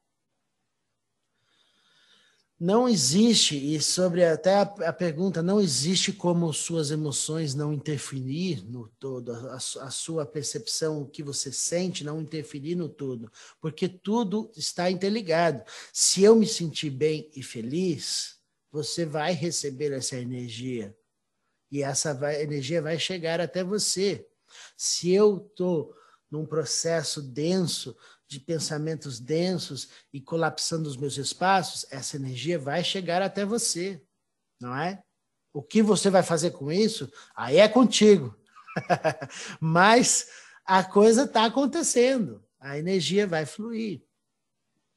não 2.60 2.86
existe, 2.86 3.56
e 3.56 3.80
sobre 3.80 4.22
até 4.22 4.56
a, 4.56 4.62
a, 4.62 4.92
pergunta, 4.92 5.42
não 5.42 5.58
existe 5.58 6.12
como 6.12 6.52
suas 6.52 6.90
emoções 6.90 7.54
não 7.54 7.72
interferir 7.72 8.62
no 8.68 8.86
todo, 9.00 9.32
a, 9.32 9.54
a, 9.54 9.90
sua 9.90 10.26
percepção, 10.26 11.00
o 11.00 11.08
que 11.08 11.22
você 11.22 11.50
sente, 11.50 12.04
não 12.04 12.20
interferir 12.20 12.74
no 12.74 12.86
todo, 12.86 13.32
porque 13.62 13.88
tudo 13.88 14.52
está 14.54 14.90
interligado. 14.90 15.64
Se 15.90 16.22
eu 16.22 16.36
me 16.36 16.46
sentir 16.46 16.90
bem 16.90 17.30
e 17.34 17.42
feliz, 17.42 18.38
você 18.70 19.06
vai 19.06 19.32
receber 19.32 19.92
essa 19.92 20.18
energia, 20.18 20.94
e 21.72 21.82
essa 21.82 22.12
vai, 22.12 22.42
energia 22.42 22.82
vai 22.82 22.98
chegar 22.98 23.40
até 23.40 23.64
você. 23.64 24.26
Se 24.76 25.12
eu 25.12 25.46
estou 25.50 25.94
num 26.30 26.46
processo 26.46 27.20
denso 27.20 27.96
de 28.28 28.38
pensamentos 28.38 29.18
densos 29.18 29.88
e 30.12 30.20
colapsando 30.20 30.88
os 30.88 30.96
meus 30.96 31.16
espaços, 31.16 31.84
essa 31.90 32.16
energia 32.16 32.58
vai 32.58 32.84
chegar 32.84 33.20
até 33.20 33.44
você, 33.44 34.00
não 34.60 34.74
é? 34.76 35.02
O 35.52 35.60
que 35.62 35.82
você 35.82 36.08
vai 36.10 36.22
fazer 36.22 36.52
com 36.52 36.70
isso? 36.70 37.10
Aí 37.34 37.56
é 37.56 37.68
contigo. 37.68 38.38
Mas 39.60 40.28
a 40.64 40.84
coisa 40.84 41.24
está 41.24 41.44
acontecendo, 41.44 42.44
a 42.60 42.78
energia 42.78 43.26
vai 43.26 43.44
fluir, 43.44 44.04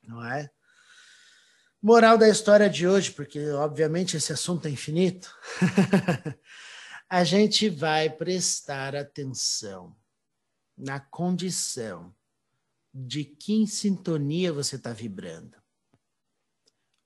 não 0.03 0.23
é? 0.23 0.47
Moral 1.81 2.17
da 2.17 2.29
história 2.29 2.69
de 2.69 2.87
hoje, 2.87 3.11
porque 3.11 3.49
obviamente 3.49 4.15
esse 4.15 4.31
assunto 4.31 4.67
é 4.67 4.71
infinito, 4.71 5.35
a 7.13 7.23
gente 7.23 7.69
vai 7.69 8.09
prestar 8.09 8.95
atenção 8.95 9.95
na 10.75 10.99
condição 10.99 12.11
de 12.91 13.23
que 13.23 13.67
sintonia 13.67 14.51
você 14.51 14.77
está 14.77 14.91
vibrando. 14.91 15.55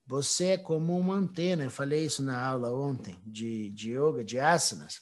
Você 0.06 0.46
é 0.46 0.58
como 0.58 0.98
uma 0.98 1.16
antena, 1.16 1.66
eu 1.66 1.70
falei 1.70 2.06
isso 2.06 2.24
na 2.24 2.42
aula 2.42 2.74
ontem 2.74 3.22
de, 3.26 3.70
de 3.72 3.98
yoga, 3.98 4.24
de 4.24 4.40
asanas. 4.40 5.02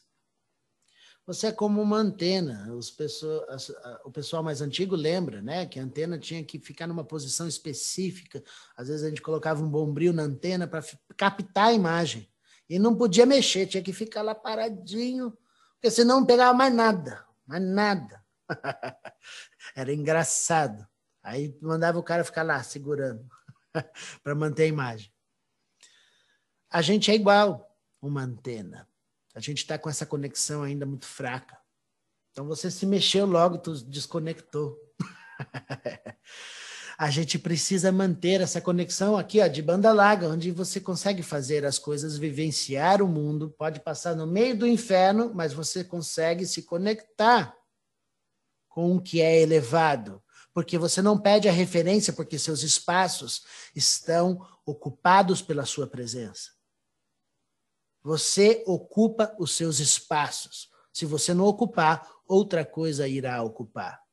Você 1.28 1.48
é 1.48 1.52
como 1.52 1.84
uma 1.84 1.98
antena. 1.98 2.68
Pessoas, 2.98 3.72
o 4.06 4.12
pessoal 4.12 4.42
mais 4.42 4.60
antigo 4.60 4.96
lembra, 4.96 5.40
né? 5.40 5.68
Que 5.68 5.80
a 5.80 5.84
antena 5.84 6.18
tinha 6.18 6.44
que 6.44 6.58
ficar 6.58 6.88
numa 6.88 7.06
posição 7.06 7.48
específica. 7.48 8.44
Às 8.76 8.88
vezes 8.88 9.04
a 9.04 9.10
gente 9.10 9.22
colocava 9.22 9.64
um 9.64 9.70
bombril 9.70 10.12
na 10.12 10.24
antena 10.24 10.68
para 10.68 10.84
captar 11.16 11.68
a 11.68 11.74
imagem. 11.74 12.28
E 12.70 12.80
não 12.80 12.96
podia 12.96 13.26
mexer, 13.26 13.68
tinha 13.68 13.84
que 13.84 13.94
ficar 13.94 14.22
lá 14.22 14.34
paradinho, 14.34 15.38
porque 15.74 15.92
senão 15.92 16.22
não 16.22 16.26
pegava 16.26 16.54
mais 16.54 16.74
nada, 16.74 17.26
mais 17.46 17.62
nada. 17.62 18.24
Era 19.76 19.94
engraçado. 19.94 20.88
Aí 21.22 21.58
mandava 21.62 22.00
o 22.00 22.04
cara 22.04 22.24
ficar 22.24 22.44
lá 22.44 22.62
segurando 22.64 23.28
para 24.24 24.36
manter 24.36 24.64
a 24.64 24.68
imagem. 24.68 25.12
A 26.70 26.82
gente 26.82 27.12
é 27.12 27.16
igual 27.16 27.76
uma 28.02 28.22
antena. 28.22 28.88
A 29.34 29.40
gente 29.40 29.60
está 29.60 29.78
com 29.78 29.90
essa 29.90 30.06
conexão 30.06 30.64
ainda 30.64 30.86
muito 30.86 31.06
fraca. 31.06 31.58
Então 32.32 32.48
você 32.48 32.70
se 32.70 32.86
mexeu 32.86 33.26
logo, 33.26 33.58
tu 33.58 33.74
desconectou. 33.86 34.78
a 36.98 37.10
gente 37.10 37.38
precisa 37.38 37.92
manter 37.92 38.42
essa 38.42 38.62
conexão 38.62 39.18
aqui, 39.18 39.42
ó, 39.42 39.48
de 39.48 39.62
banda 39.62 39.92
larga, 39.92 40.30
onde 40.30 40.52
você 40.52 40.80
consegue 40.80 41.22
fazer 41.22 41.66
as 41.66 41.78
coisas, 41.78 42.18
vivenciar 42.18 43.02
o 43.02 43.08
mundo, 43.08 43.54
pode 43.58 43.82
passar 43.82 44.16
no 44.16 44.26
meio 44.26 44.58
do 44.58 44.66
inferno, 44.66 45.32
mas 45.34 45.54
você 45.54 45.84
consegue 45.84 46.46
se 46.46 46.64
conectar 46.64 47.56
com 48.70 48.96
o 48.96 49.02
que 49.02 49.22
é 49.22 49.42
elevado, 49.42 50.24
porque 50.54 50.78
você 50.78 51.02
não 51.02 51.20
pede 51.20 51.50
a 51.50 51.52
referência 51.52 52.14
porque 52.14 52.40
seus 52.40 52.64
espaços 52.64 53.44
estão 53.76 54.46
ocupados 54.66 55.42
pela 55.42 55.66
sua 55.66 55.88
presença. 55.88 56.52
Você 58.04 58.64
ocupa 58.68 59.36
os 59.40 59.56
seus 59.56 59.80
espaços. 59.80 60.70
Se 60.94 61.06
você 61.06 61.34
não 61.34 61.46
ocupar, 61.46 62.08
outra 62.28 62.64
coisa 62.64 63.08
irá 63.08 63.42
ocupar. 63.42 64.05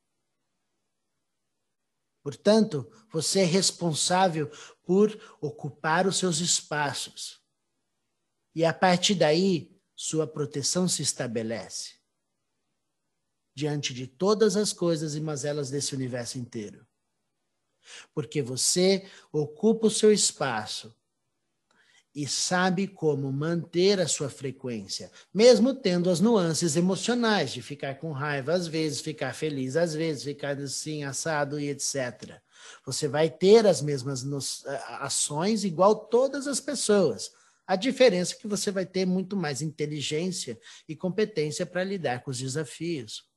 Portanto, 2.23 2.91
você 3.11 3.41
é 3.41 3.45
responsável 3.45 4.51
por 4.85 5.19
ocupar 5.41 6.07
os 6.07 6.17
seus 6.17 6.39
espaços. 6.39 7.41
E 8.55 8.65
a 8.65 8.73
partir 8.73 9.15
daí, 9.15 9.77
sua 9.95 10.27
proteção 10.27 10.89
se 10.89 11.03
estabelece 11.03 12.03
diante 13.55 13.93
de 13.93 14.07
todas 14.07 14.57
as 14.57 14.73
coisas 14.73 15.15
e 15.15 15.21
mazelas 15.21 15.71
desse 15.71 15.95
universo 15.95 16.39
inteiro. 16.39 16.87
Porque 18.15 18.41
você 18.41 19.11
ocupa 19.31 19.89
o 19.89 19.91
seu 19.91 20.13
espaço 20.13 20.95
e 22.14 22.27
sabe 22.27 22.87
como 22.87 23.33
manter 23.33 24.01
a 24.01 24.07
sua 24.07 24.29
frequência, 24.29 25.11
mesmo 25.33 25.75
tendo 25.75 26.11
as 26.11 26.20
nuances 26.20 26.77
emocionais 26.77 27.53
de 27.53 27.62
ficar 27.62 27.94
com 27.94 28.12
raiva 28.12 28.53
às 28.53 28.66
vezes, 28.66 29.01
ficar 29.01 29.35
feliz 29.35 29.77
às 29.77 29.94
vezes, 29.94 30.25
ficar 30.25 30.59
assim 30.59 31.05
assado 31.05 31.59
e 31.59 31.68
etc. 31.68 32.40
Você 32.85 33.09
vai 33.09 33.31
ter 33.31 33.66
as 33.66 33.81
mesmas 33.81 34.25
ações 35.01 35.64
igual 35.64 35.94
todas 35.94 36.46
as 36.46 36.61
pessoas. 36.61 37.33
A 37.66 37.77
diferença 37.77 38.35
é 38.35 38.37
que 38.37 38.46
você 38.46 38.70
vai 38.70 38.85
ter 38.85 39.07
muito 39.07 39.37
mais 39.37 39.62
inteligência 39.62 40.59
e 40.88 40.94
competência 40.94 41.64
para 41.64 41.83
lidar 41.83 42.22
com 42.22 42.31
os 42.31 42.38
desafios 42.38 43.31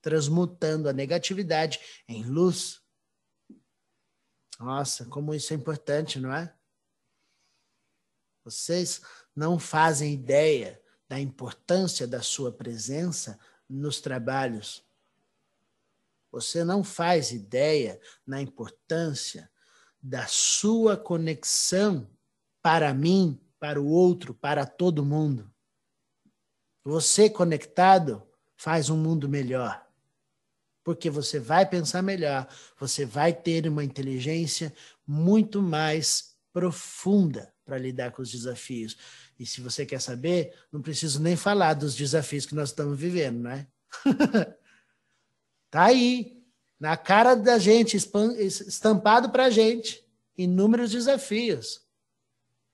transmutando 0.00 0.88
a 0.88 0.92
negatividade 0.92 1.80
em 2.08 2.24
luz. 2.24 2.80
Nossa, 4.58 5.04
como 5.06 5.34
isso 5.34 5.52
é 5.52 5.56
importante, 5.56 6.18
não 6.18 6.32
é? 6.32 6.52
Vocês 8.50 9.02
não 9.36 9.58
fazem 9.58 10.14
ideia 10.14 10.80
da 11.06 11.20
importância 11.20 12.06
da 12.06 12.22
sua 12.22 12.50
presença 12.50 13.38
nos 13.68 14.00
trabalhos. 14.00 14.82
Você 16.32 16.64
não 16.64 16.82
faz 16.82 17.30
ideia 17.30 18.00
na 18.26 18.40
importância 18.40 19.50
da 20.02 20.26
sua 20.26 20.96
conexão 20.96 22.08
para 22.62 22.94
mim, 22.94 23.38
para 23.60 23.80
o 23.80 23.86
outro, 23.86 24.32
para 24.32 24.64
todo 24.64 25.04
mundo. 25.04 25.52
Você 26.82 27.28
conectado 27.28 28.26
faz 28.56 28.88
um 28.88 28.96
mundo 28.96 29.28
melhor 29.28 29.86
porque 30.88 31.10
você 31.10 31.38
vai 31.38 31.68
pensar 31.68 32.00
melhor, 32.00 32.48
você 32.78 33.04
vai 33.04 33.30
ter 33.30 33.68
uma 33.68 33.84
inteligência 33.84 34.72
muito 35.06 35.60
mais 35.60 36.37
profunda 36.58 37.54
para 37.64 37.78
lidar 37.78 38.10
com 38.10 38.20
os 38.20 38.32
desafios. 38.32 38.96
E 39.38 39.46
se 39.46 39.60
você 39.60 39.86
quer 39.86 40.00
saber, 40.00 40.52
não 40.72 40.82
preciso 40.82 41.22
nem 41.22 41.36
falar 41.36 41.74
dos 41.74 41.94
desafios 41.94 42.44
que 42.44 42.54
nós 42.54 42.70
estamos 42.70 42.98
vivendo, 42.98 43.38
né? 43.38 43.68
tá 45.70 45.84
aí, 45.84 46.42
na 46.80 46.96
cara 46.96 47.36
da 47.36 47.60
gente, 47.60 47.96
estampado 47.96 49.30
para 49.30 49.44
a 49.44 49.50
gente, 49.50 50.04
inúmeros 50.36 50.90
desafios, 50.90 51.86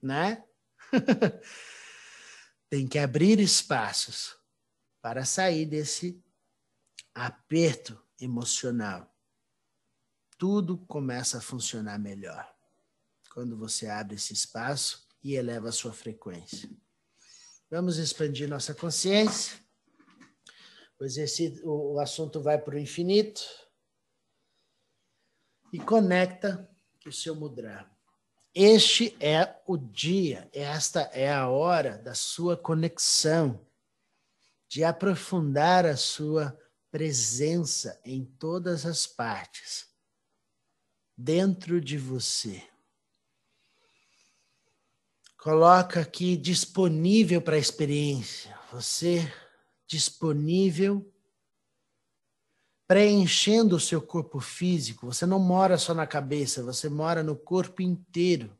né? 0.00 0.42
Tem 2.70 2.88
que 2.88 2.98
abrir 2.98 3.38
espaços 3.38 4.34
para 5.02 5.26
sair 5.26 5.66
desse 5.66 6.24
aperto 7.14 8.02
emocional. 8.18 9.14
Tudo 10.38 10.78
começa 10.78 11.36
a 11.36 11.42
funcionar 11.42 11.98
melhor 11.98 12.53
quando 13.34 13.58
você 13.58 13.88
abre 13.88 14.14
esse 14.14 14.32
espaço 14.32 15.08
e 15.20 15.34
eleva 15.34 15.68
a 15.68 15.72
sua 15.72 15.92
frequência. 15.92 16.70
Vamos 17.68 17.98
expandir 17.98 18.48
nossa 18.48 18.72
consciência, 18.72 19.58
o, 21.64 21.94
o 21.94 22.00
assunto 22.00 22.40
vai 22.40 22.56
para 22.56 22.76
o 22.76 22.78
infinito 22.78 23.42
e 25.72 25.80
conecta 25.80 26.70
o 27.04 27.12
seu 27.12 27.34
mudra. 27.34 27.90
Este 28.54 29.16
é 29.18 29.60
o 29.66 29.76
dia, 29.76 30.48
esta 30.52 31.00
é 31.12 31.30
a 31.30 31.48
hora 31.48 31.98
da 31.98 32.14
sua 32.14 32.56
conexão, 32.56 33.66
de 34.68 34.84
aprofundar 34.84 35.84
a 35.84 35.96
sua 35.96 36.56
presença 36.88 38.00
em 38.04 38.24
todas 38.24 38.86
as 38.86 39.08
partes, 39.08 39.88
dentro 41.16 41.80
de 41.80 41.98
você. 41.98 42.62
Coloca 45.44 46.00
aqui 46.00 46.38
disponível 46.38 47.38
para 47.42 47.56
a 47.56 47.58
experiência, 47.58 48.58
você 48.72 49.30
disponível, 49.86 51.06
preenchendo 52.86 53.76
o 53.76 53.80
seu 53.80 54.00
corpo 54.00 54.40
físico. 54.40 55.04
Você 55.04 55.26
não 55.26 55.38
mora 55.38 55.76
só 55.76 55.92
na 55.92 56.06
cabeça, 56.06 56.62
você 56.62 56.88
mora 56.88 57.22
no 57.22 57.36
corpo 57.36 57.82
inteiro. 57.82 58.58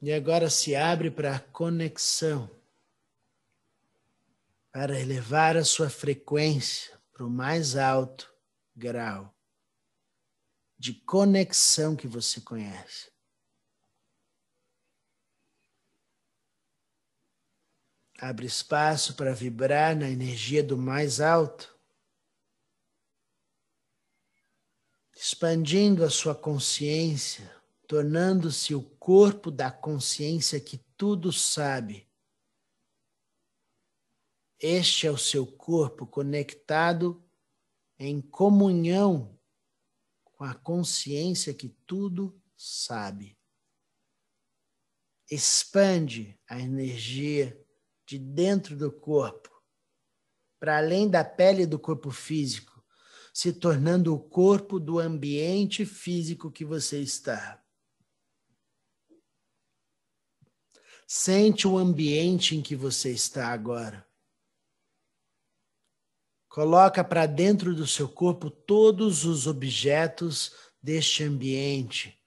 E 0.00 0.10
agora 0.10 0.48
se 0.48 0.74
abre 0.74 1.10
para 1.10 1.36
a 1.36 1.40
conexão, 1.40 2.50
para 4.72 4.98
elevar 4.98 5.58
a 5.58 5.64
sua 5.64 5.90
frequência 5.90 6.98
para 7.12 7.26
o 7.26 7.28
mais 7.28 7.76
alto 7.76 8.34
grau 8.74 9.35
de 10.78 10.92
conexão 10.92 11.96
que 11.96 12.06
você 12.06 12.40
conhece. 12.40 13.10
Abre 18.18 18.46
espaço 18.46 19.14
para 19.14 19.34
vibrar 19.34 19.94
na 19.94 20.08
energia 20.08 20.62
do 20.62 20.76
mais 20.76 21.20
alto, 21.20 21.78
expandindo 25.14 26.04
a 26.04 26.10
sua 26.10 26.34
consciência, 26.34 27.54
tornando-se 27.86 28.74
o 28.74 28.82
corpo 28.82 29.50
da 29.50 29.70
consciência 29.70 30.58
que 30.60 30.78
tudo 30.96 31.32
sabe. 31.32 32.08
Este 34.58 35.06
é 35.06 35.10
o 35.10 35.18
seu 35.18 35.46
corpo 35.46 36.06
conectado 36.06 37.22
em 37.98 38.20
comunhão 38.20 39.35
com 40.36 40.44
a 40.44 40.54
consciência 40.54 41.52
que 41.54 41.70
tudo 41.86 42.40
sabe. 42.56 43.36
Expande 45.30 46.38
a 46.48 46.60
energia 46.60 47.58
de 48.06 48.18
dentro 48.18 48.76
do 48.76 48.92
corpo, 48.92 49.50
para 50.60 50.76
além 50.76 51.10
da 51.10 51.24
pele 51.24 51.66
do 51.66 51.78
corpo 51.78 52.10
físico, 52.10 52.84
se 53.32 53.52
tornando 53.52 54.14
o 54.14 54.20
corpo 54.20 54.78
do 54.78 54.98
ambiente 54.98 55.84
físico 55.84 56.52
que 56.52 56.64
você 56.64 57.00
está. 57.00 57.62
Sente 61.08 61.66
o 61.66 61.78
ambiente 61.78 62.56
em 62.56 62.62
que 62.62 62.76
você 62.76 63.10
está 63.10 63.48
agora. 63.48 64.05
Coloca 66.56 67.04
para 67.04 67.26
dentro 67.26 67.74
do 67.74 67.86
seu 67.86 68.08
corpo 68.08 68.48
todos 68.48 69.26
os 69.26 69.46
objetos 69.46 70.56
deste 70.82 71.22
ambiente 71.22 72.18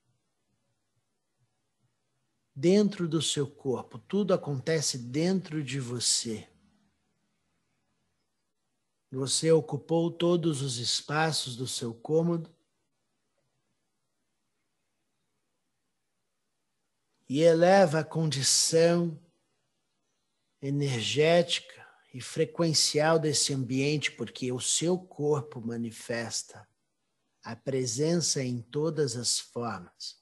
dentro 2.56 3.08
do 3.08 3.24
seu 3.24 3.50
corpo, 3.50 3.98
tudo 3.98 4.32
acontece 4.32 5.00
dentro 5.00 5.64
de 5.64 5.80
você. 5.80 6.48
Você 9.10 9.52
ocupou 9.52 10.12
todos 10.12 10.62
os 10.62 10.78
espaços 10.78 11.56
do 11.56 11.66
seu 11.66 11.92
cômodo 11.92 12.56
e 17.28 17.42
eleva 17.42 18.02
a 18.02 18.04
condição 18.04 19.20
energética 20.62 21.79
e 22.14 22.22
frequencial 22.22 23.20
desse 23.20 23.54
ambiente, 23.54 24.12
porque 24.12 24.52
o 24.52 24.60
seu 24.60 24.98
corpo 24.98 25.62
manifesta 25.62 26.68
a 27.44 27.56
presença 27.56 28.44
em 28.44 28.62
todas 28.62 29.16
as 29.16 29.40
formas. 29.40 30.18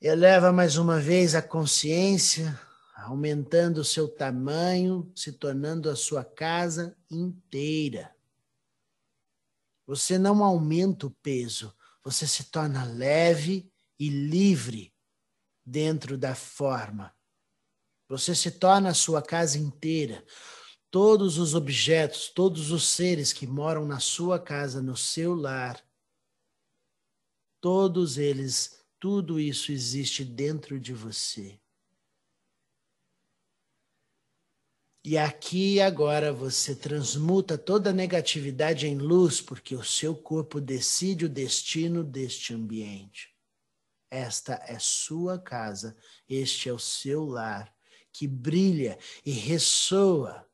Eleva 0.00 0.52
mais 0.52 0.76
uma 0.76 1.00
vez 1.00 1.34
a 1.34 1.42
consciência, 1.42 2.60
aumentando 2.96 3.78
o 3.78 3.84
seu 3.84 4.08
tamanho, 4.08 5.10
se 5.14 5.32
tornando 5.32 5.88
a 5.88 5.96
sua 5.96 6.24
casa 6.24 6.96
inteira. 7.10 8.14
Você 9.86 10.18
não 10.18 10.42
aumenta 10.42 11.06
o 11.06 11.10
peso, 11.10 11.74
você 12.04 12.26
se 12.26 12.44
torna 12.44 12.84
leve 12.84 13.70
e 13.98 14.08
livre 14.08 14.92
dentro 15.64 16.18
da 16.18 16.34
forma. 16.34 17.14
Você 18.12 18.34
se 18.34 18.50
torna 18.50 18.90
a 18.90 18.94
sua 18.94 19.22
casa 19.22 19.56
inteira. 19.56 20.22
Todos 20.90 21.38
os 21.38 21.54
objetos, 21.54 22.28
todos 22.28 22.70
os 22.70 22.86
seres 22.86 23.32
que 23.32 23.46
moram 23.46 23.86
na 23.86 24.00
sua 24.00 24.38
casa, 24.38 24.82
no 24.82 24.94
seu 24.94 25.34
lar, 25.34 25.82
todos 27.58 28.18
eles 28.18 28.84
tudo 29.00 29.40
isso 29.40 29.72
existe 29.72 30.26
dentro 30.26 30.78
de 30.78 30.92
você. 30.92 31.58
E 35.02 35.16
aqui 35.16 35.76
e 35.76 35.80
agora 35.80 36.34
você 36.34 36.76
transmuta 36.76 37.56
toda 37.56 37.94
negatividade 37.94 38.86
em 38.86 38.98
luz, 38.98 39.40
porque 39.40 39.74
o 39.74 39.82
seu 39.82 40.14
corpo 40.14 40.60
decide 40.60 41.24
o 41.24 41.30
destino 41.30 42.04
deste 42.04 42.52
ambiente. 42.52 43.34
Esta 44.10 44.62
é 44.68 44.78
sua 44.78 45.38
casa, 45.38 45.96
este 46.28 46.68
é 46.68 46.72
o 46.74 46.78
seu 46.78 47.24
lar, 47.24 47.71
que 48.12 48.26
brilha 48.26 48.98
e 49.24 49.30
ressoa 49.30 50.46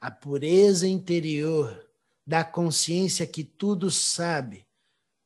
a 0.00 0.10
pureza 0.10 0.86
interior 0.86 1.88
da 2.26 2.44
consciência 2.44 3.26
que 3.26 3.42
tudo 3.42 3.90
sabe 3.90 4.66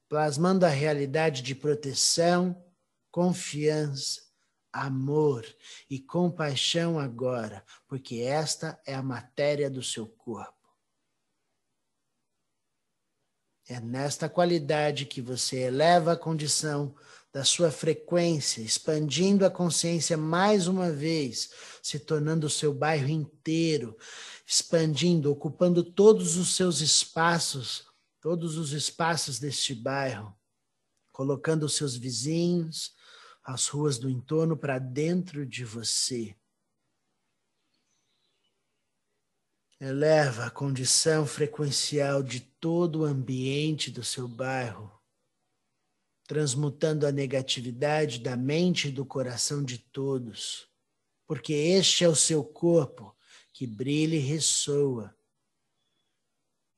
plasmando 0.09 0.65
a 0.65 0.69
realidade 0.69 1.43
de 1.43 1.55
proteção, 1.55 2.65
confiança, 3.11 4.23
amor 4.73 5.45
e 5.89 5.99
compaixão 5.99 6.99
agora, 6.99 7.65
porque 7.89 8.19
esta 8.19 8.81
é 8.87 8.95
a 8.95 9.03
matéria 9.03 9.71
do 9.71 9.83
seu 9.83 10.07
corpo. 10.07 10.53
É 13.69 13.81
nesta 13.81 14.29
qualidade 14.29 15.07
que 15.07 15.23
você 15.23 15.63
eleva 15.63 16.13
a 16.13 16.17
condição 16.17 16.95
da 17.35 17.45
sua 17.45 17.71
frequência, 17.71 18.63
expandindo 18.63 19.45
a 19.45 19.51
consciência 19.51 20.17
mais 20.17 20.69
uma 20.69 20.91
vez, 20.91 21.51
se 21.83 21.99
tornando 21.99 22.47
o 22.47 22.51
seu 22.51 22.73
bairro 22.73 23.09
inteiro, 23.09 23.95
expandindo, 24.47 25.31
ocupando 25.31 25.85
todos 25.85 26.37
os 26.37 26.57
seus 26.57 26.81
espaços 26.81 27.93
todos 28.25 28.57
os 28.57 28.73
espaços 28.73 29.39
deste 29.39 29.75
bairro, 29.75 30.35
colocando 31.13 31.65
os 31.67 31.77
seus 31.77 31.95
vizinhos, 31.95 32.95
as 33.45 33.69
ruas 33.69 33.99
do 33.99 34.09
entorno 34.09 34.57
para 34.57 34.79
dentro 34.79 35.45
de 35.45 35.63
você. 35.63 36.35
Eleva 39.79 40.47
a 40.47 40.51
condição 40.51 41.27
frequencial 41.27 42.23
de 42.23 42.41
todo 42.41 43.01
o 43.01 43.05
ambiente 43.05 43.91
do 43.91 44.03
seu 44.03 44.27
bairro, 44.27 44.91
transmutando 46.27 47.07
a 47.07 47.13
negatividade 47.13 48.19
da 48.19 48.37
mente 48.37 48.89
e 48.89 48.93
do 48.93 49.05
coração 49.05 49.63
de 49.63 49.79
todos, 49.79 50.69
porque 51.27 51.53
este 51.53 52.05
é 52.05 52.09
o 52.09 52.17
seu 52.17 52.43
corpo 52.43 53.15
que 53.53 53.67
brilha 53.67 54.17
e 54.17 54.21
ressoa 54.21 55.15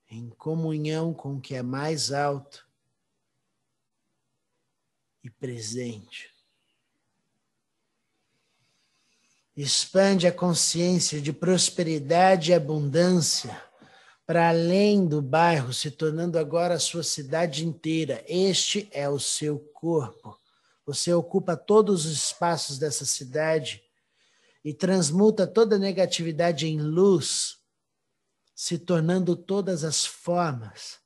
em 0.09 0.29
comunhão 0.31 1.15
com 1.15 1.37
o 1.37 1.41
que 1.41 1.55
é 1.55 1.63
mais 1.63 2.13
alto 2.13 2.67
e 5.23 5.31
presente. 5.31 6.35
Expande 9.57 10.27
a 10.27 10.33
consciência 10.33 11.21
de 11.21 11.33
prosperidade 11.33 12.51
e 12.51 12.55
abundância 12.55 13.65
para 14.27 14.49
além 14.49 15.07
do 15.07 15.23
bairro, 15.23 15.73
se 15.73 15.89
tornando 15.89 16.37
agora 16.37 16.75
a 16.75 16.81
sua 16.81 17.05
cidade 17.05 17.65
inteira. 17.65 18.25
Este 18.27 18.89
é 18.91 19.09
o 19.09 19.21
seu 19.21 19.61
corpo. 19.73 20.37
Você 20.85 21.13
ocupa 21.15 21.57
todos 21.57 22.05
os 22.05 22.13
espaços 22.13 22.77
dessa 22.77 23.05
cidade 23.05 23.83
e 24.65 24.75
transmuta 24.75 25.47
toda 25.47 25.79
negatividade 25.79 26.67
em 26.67 26.81
luz 26.81 27.59
se 28.53 28.79
tornando 28.79 29.37
todas 29.37 29.85
as 29.85 30.05
formas 30.05 30.99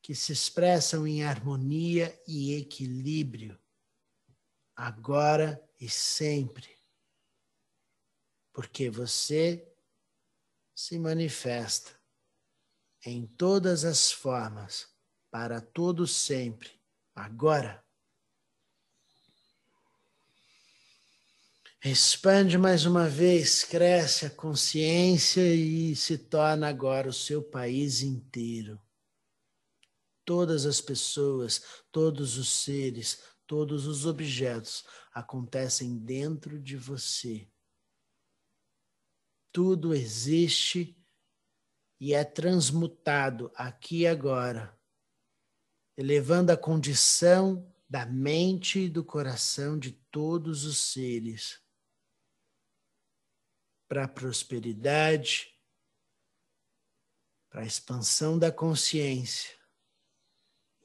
que 0.00 0.14
se 0.14 0.32
expressam 0.32 1.06
em 1.06 1.24
harmonia 1.24 2.16
e 2.28 2.54
equilíbrio, 2.54 3.58
agora 4.74 5.60
e 5.80 5.90
sempre, 5.90 6.78
porque 8.52 8.88
você 8.88 9.75
se 10.76 10.96
manifesta 10.98 11.90
em 13.04 13.26
todas 13.26 13.84
as 13.84 14.12
formas, 14.12 14.86
para 15.30 15.60
todo 15.60 16.06
sempre, 16.06 16.70
agora 17.14 17.84
Expande 21.88 22.58
mais 22.58 22.84
uma 22.84 23.08
vez, 23.08 23.62
cresce 23.62 24.26
a 24.26 24.30
consciência 24.30 25.54
e 25.54 25.94
se 25.94 26.18
torna 26.18 26.68
agora 26.68 27.08
o 27.08 27.12
seu 27.12 27.40
país 27.40 28.02
inteiro. 28.02 28.80
Todas 30.24 30.66
as 30.66 30.80
pessoas, 30.80 31.62
todos 31.92 32.38
os 32.38 32.48
seres, 32.48 33.22
todos 33.46 33.86
os 33.86 34.04
objetos 34.04 34.84
acontecem 35.14 35.96
dentro 35.96 36.60
de 36.60 36.76
você. 36.76 37.48
Tudo 39.56 39.94
existe 39.94 40.94
e 41.98 42.12
é 42.12 42.22
transmutado 42.22 43.50
aqui 43.54 44.00
e 44.00 44.06
agora, 44.06 44.78
elevando 45.96 46.52
a 46.52 46.58
condição 46.58 47.74
da 47.88 48.04
mente 48.04 48.80
e 48.80 48.90
do 48.90 49.02
coração 49.02 49.78
de 49.78 49.92
todos 50.10 50.66
os 50.66 50.76
seres 50.76 51.58
para 53.88 54.04
a 54.04 54.08
prosperidade, 54.08 55.58
para 57.48 57.62
a 57.62 57.66
expansão 57.66 58.38
da 58.38 58.52
consciência 58.52 59.56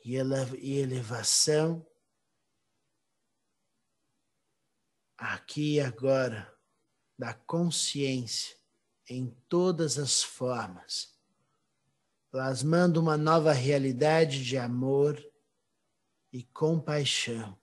e 0.05 0.15
elevação 0.15 1.86
aqui 5.17 5.73
e 5.73 5.81
agora 5.81 6.57
da 7.19 7.34
consciência 7.34 8.61
em 9.12 9.36
todas 9.50 10.00
as 10.00 10.24
formas, 10.24 11.10
plasmando 12.32 13.00
uma 13.00 13.17
nova 13.17 13.52
realidade 13.52 14.43
de 14.43 14.58
amor 14.58 15.21
e 16.32 16.43
compaixão, 16.43 17.58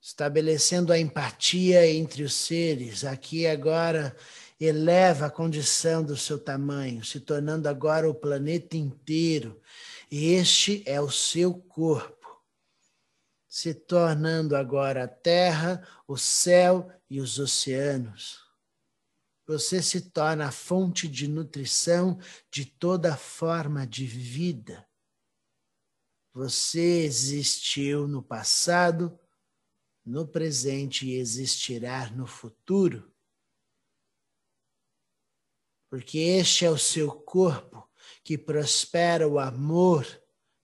estabelecendo 0.00 0.92
a 0.92 0.98
empatia 0.98 1.90
entre 1.90 2.22
os 2.22 2.34
seres, 2.34 3.04
aqui 3.04 3.40
e 3.40 3.46
agora 3.48 4.16
eleva 4.60 5.26
a 5.26 5.30
condição 5.30 6.04
do 6.04 6.16
seu 6.16 6.38
tamanho, 6.38 7.04
se 7.04 7.18
tornando 7.18 7.68
agora 7.68 8.08
o 8.08 8.14
planeta 8.14 8.76
inteiro. 8.76 9.60
Este 10.10 10.84
é 10.86 11.00
o 11.00 11.10
seu 11.10 11.52
corpo 11.52 12.22
se 13.52 13.74
tornando 13.74 14.56
agora 14.56 15.04
a 15.04 15.06
terra, 15.06 15.86
o 16.08 16.16
céu 16.16 16.90
e 17.10 17.20
os 17.20 17.38
oceanos. 17.38 18.41
Você 19.52 19.82
se 19.82 20.00
torna 20.00 20.48
a 20.48 20.50
fonte 20.50 21.06
de 21.06 21.28
nutrição 21.28 22.18
de 22.50 22.64
toda 22.64 23.14
forma 23.18 23.86
de 23.86 24.06
vida. 24.06 24.88
Você 26.32 27.02
existiu 27.04 28.08
no 28.08 28.22
passado, 28.22 29.20
no 30.06 30.26
presente 30.26 31.06
e 31.06 31.16
existirá 31.16 32.08
no 32.12 32.26
futuro. 32.26 33.12
Porque 35.90 36.16
este 36.16 36.64
é 36.64 36.70
o 36.70 36.78
seu 36.78 37.12
corpo 37.12 37.86
que 38.24 38.38
prospera 38.38 39.28
o 39.28 39.38
amor 39.38 40.06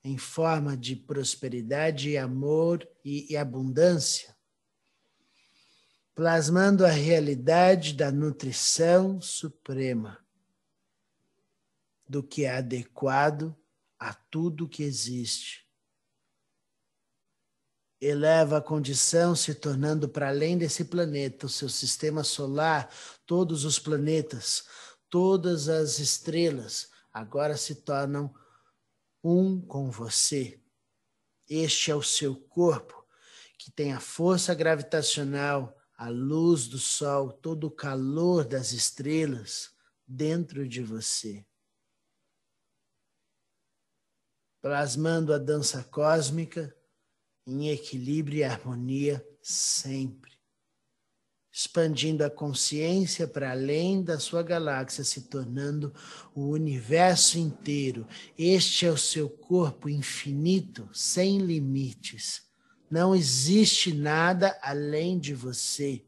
em 0.02 0.16
forma 0.16 0.74
de 0.74 0.96
prosperidade, 0.96 2.16
amor 2.16 2.88
e, 3.04 3.30
e 3.30 3.36
abundância, 3.36 4.34
plasmando 6.18 6.84
a 6.84 6.90
realidade 6.90 7.94
da 7.94 8.10
nutrição 8.10 9.20
suprema, 9.20 10.18
do 12.08 12.24
que 12.24 12.44
é 12.44 12.56
adequado 12.56 13.56
a 13.96 14.12
tudo 14.12 14.68
que 14.68 14.82
existe. 14.82 15.64
Eleva 18.00 18.56
a 18.56 18.60
condição, 18.60 19.36
se 19.36 19.54
tornando 19.54 20.08
para 20.08 20.30
além 20.30 20.58
desse 20.58 20.86
planeta, 20.86 21.46
o 21.46 21.48
seu 21.48 21.68
sistema 21.68 22.24
solar, 22.24 22.92
todos 23.24 23.64
os 23.64 23.78
planetas, 23.78 24.64
todas 25.08 25.68
as 25.68 26.00
estrelas, 26.00 26.90
agora 27.12 27.56
se 27.56 27.76
tornam 27.76 28.34
um 29.22 29.60
com 29.60 29.88
você. 29.88 30.60
Este 31.48 31.92
é 31.92 31.94
o 31.94 32.02
seu 32.02 32.34
corpo, 32.34 33.06
que 33.56 33.70
tem 33.70 33.92
a 33.92 34.00
força 34.00 34.52
gravitacional, 34.52 35.77
a 35.98 36.08
luz 36.08 36.66
do 36.66 36.78
sol, 36.78 37.30
todo 37.30 37.66
o 37.66 37.70
calor 37.70 38.46
das 38.46 38.72
estrelas 38.72 39.70
dentro 40.06 40.66
de 40.66 40.82
você. 40.82 41.44
Plasmando 44.62 45.34
a 45.34 45.38
dança 45.38 45.84
cósmica 45.84 46.74
em 47.46 47.68
equilíbrio 47.68 48.38
e 48.38 48.44
harmonia 48.44 49.26
sempre 49.42 50.38
expandindo 51.58 52.24
a 52.24 52.30
consciência 52.30 53.26
para 53.26 53.50
além 53.50 54.00
da 54.00 54.16
sua 54.20 54.44
galáxia, 54.44 55.02
se 55.02 55.22
tornando 55.22 55.92
o 56.32 56.50
universo 56.50 57.36
inteiro. 57.36 58.06
Este 58.38 58.86
é 58.86 58.92
o 58.92 58.96
seu 58.96 59.28
corpo 59.28 59.88
infinito, 59.88 60.88
sem 60.92 61.38
limites. 61.38 62.47
Não 62.90 63.14
existe 63.14 63.92
nada 63.92 64.58
além 64.62 65.18
de 65.18 65.34
você. 65.34 66.04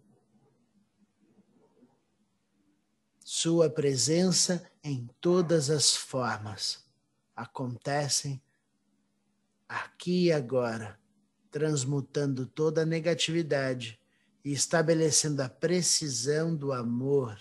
Sua 3.22 3.68
presença 3.68 4.70
em 4.82 5.08
todas 5.20 5.70
as 5.70 5.94
formas 5.94 6.84
acontecem 7.36 8.42
aqui 9.68 10.26
e 10.26 10.32
agora, 10.32 10.98
transmutando 11.50 12.46
toda 12.46 12.82
a 12.82 12.86
negatividade 12.86 14.00
e 14.44 14.52
estabelecendo 14.52 15.42
a 15.42 15.48
precisão 15.48 16.56
do 16.56 16.72
amor 16.72 17.38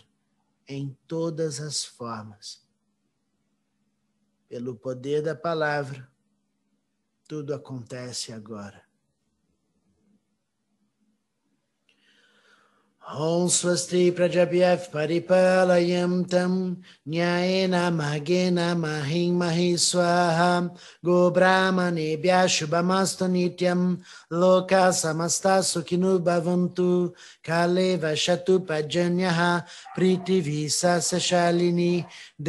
em 0.67 0.95
todas 1.07 1.59
as 1.59 1.83
formas. 1.83 2.61
Pelo 4.47 4.75
poder 4.75 5.21
da 5.23 5.35
palavra, 5.35 6.07
tudo 7.27 7.53
acontece 7.53 8.31
agora. 8.31 8.88
ॐ 13.08 13.48
स्वस्ति 13.54 14.10
प्रजभ्यः 14.16 14.74
परिपालयं 14.92 16.22
तं 16.32 16.52
न्यायेन 17.08 17.74
मार्गेण 17.94 18.58
महिं 18.78 19.32
महि 19.38 19.76
स्वाहा 19.78 20.48
गोब्राह्मणेभ्यः 21.06 22.46
शुभमस्तु 22.54 23.26
नित्यं 23.34 23.82
लोकाः 24.40 24.90
समस्ता 25.00 25.60
सुखिनो 25.70 26.18
भवन्तु 26.28 26.88
काले 27.48 27.94
वशतु 28.04 28.58
पर्जन्यः 28.70 29.40
पृथिवी 29.96 30.68
सस्यशालिनी 30.78 31.92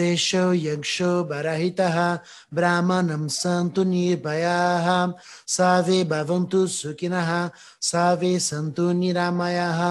देशो 0.01 0.51
यक्षो 0.53 1.11
बरहितः 1.31 1.97
ब्राह्मणं 2.55 3.27
सन्तु 3.41 3.83
निर्भयाः 3.93 4.89
सर्वे 5.57 6.03
भवन्तु 6.15 6.65
सुखिनः 6.79 7.31
सर्वे 7.91 8.37
सन्तु 8.49 8.91
निरामयाः 9.01 9.83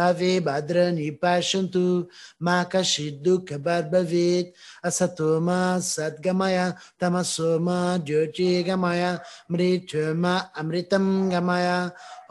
सर्वे 0.00 0.32
भद्राणि 0.48 1.08
पश्यन्तु 1.22 1.86
मा 2.46 2.56
कश्चित् 2.72 3.22
दुःखभर्भवेत् 3.24 4.52
असतो 4.88 5.28
मा 5.46 5.58
सद्गमय 5.92 6.58
तमसो 7.00 7.58
मा 7.66 7.78
ज्योतिर्गमय 8.06 9.04
मृत्युर्मा 9.52 10.36
अमृतं 10.60 11.06
गमय 11.32 11.68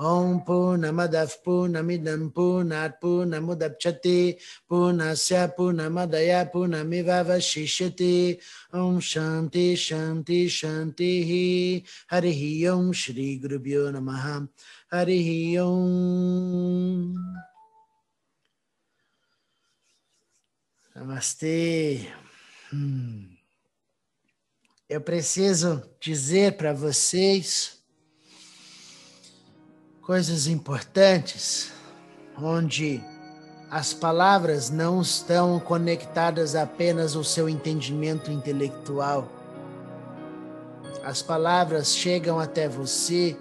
ॐ 0.03 0.37
पूर्णमदः 0.47 1.25
पूर्णमिदं 1.45 2.27
पूर्णात् 2.35 2.99
पूर्णमुदप्स्यते 3.01 4.17
पूर्णस्य 4.69 5.45
पूर्णमदय 5.57 6.43
पूर्णमिवशिष्यते 6.53 8.15
ॐ 8.75 8.99
शान्ति 9.11 9.75
शान्ति 9.87 10.47
शान्तिः 10.59 11.31
हरिः 12.15 12.41
ॐ 12.73 12.91
श्रीगुरुभ्यो 13.01 13.89
नमः 13.95 14.25
हरिः 14.93 15.61
ॐ 15.63 15.71
Namastê. 20.94 22.08
Hum. 22.72 23.28
Eu 24.88 25.00
preciso 25.00 25.82
dizer 26.00 26.56
para 26.56 26.72
vocês 26.72 27.78
coisas 30.02 30.48
importantes, 30.48 31.70
onde 32.36 33.00
as 33.70 33.94
palavras 33.94 34.68
não 34.68 35.00
estão 35.00 35.60
conectadas 35.60 36.56
apenas 36.56 37.14
ao 37.14 37.22
seu 37.22 37.48
entendimento 37.48 38.32
intelectual. 38.32 39.30
As 41.04 41.22
palavras 41.22 41.94
chegam 41.94 42.40
até 42.40 42.68
você 42.68 43.36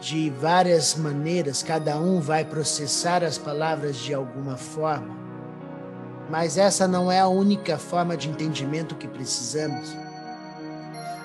de 0.00 0.30
várias 0.30 0.94
maneiras, 0.94 1.62
cada 1.62 1.98
um 1.98 2.20
vai 2.20 2.42
processar 2.42 3.22
as 3.22 3.36
palavras 3.36 3.98
de 3.98 4.14
alguma 4.14 4.56
forma. 4.56 5.21
Mas 6.32 6.58
essa 6.58 6.88
não 6.88 7.12
é 7.12 7.20
a 7.20 7.28
única 7.28 7.78
forma 7.78 8.16
de 8.16 8.28
entendimento 8.28 8.96
que 8.96 9.06
precisamos. 9.06 9.94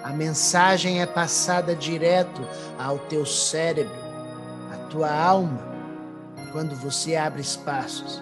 A 0.03 0.09
mensagem 0.09 1.01
é 1.01 1.05
passada 1.07 1.75
direto 1.75 2.41
ao 2.77 2.99
teu 2.99 3.25
cérebro 3.25 4.05
tua 4.89 5.11
alma 5.11 5.59
quando 6.51 6.75
você 6.75 7.15
abre 7.15 7.41
espaços. 7.41 8.21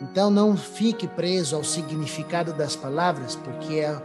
Então 0.00 0.30
não 0.30 0.56
fique 0.56 1.06
preso 1.06 1.56
ao 1.56 1.64
significado 1.64 2.52
das 2.52 2.76
palavras, 2.76 3.34
porque 3.36 3.80
é, 3.80 4.00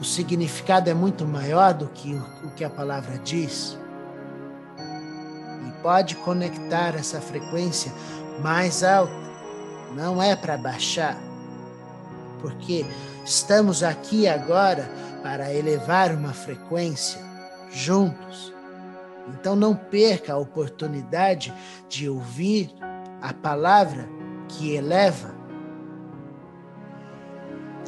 o 0.00 0.04
significado 0.04 0.88
é 0.88 0.94
muito 0.94 1.26
maior 1.26 1.74
do 1.74 1.88
que 1.88 2.14
o 2.44 2.50
que 2.50 2.64
a 2.64 2.70
palavra 2.70 3.18
diz. 3.18 3.76
E 5.66 5.82
pode 5.82 6.16
conectar 6.16 6.94
essa 6.94 7.20
frequência 7.20 7.92
mais 8.40 8.82
alta. 8.82 9.27
Não 9.94 10.22
é 10.22 10.36
para 10.36 10.56
baixar, 10.56 11.16
porque 12.40 12.84
Estamos 13.28 13.82
aqui 13.82 14.26
agora 14.26 14.90
para 15.22 15.52
elevar 15.52 16.12
uma 16.12 16.32
frequência 16.32 17.20
juntos. 17.70 18.54
Então 19.28 19.54
não 19.54 19.76
perca 19.76 20.32
a 20.32 20.38
oportunidade 20.38 21.52
de 21.90 22.08
ouvir 22.08 22.72
a 23.20 23.34
palavra 23.34 24.08
que 24.48 24.74
eleva, 24.74 25.34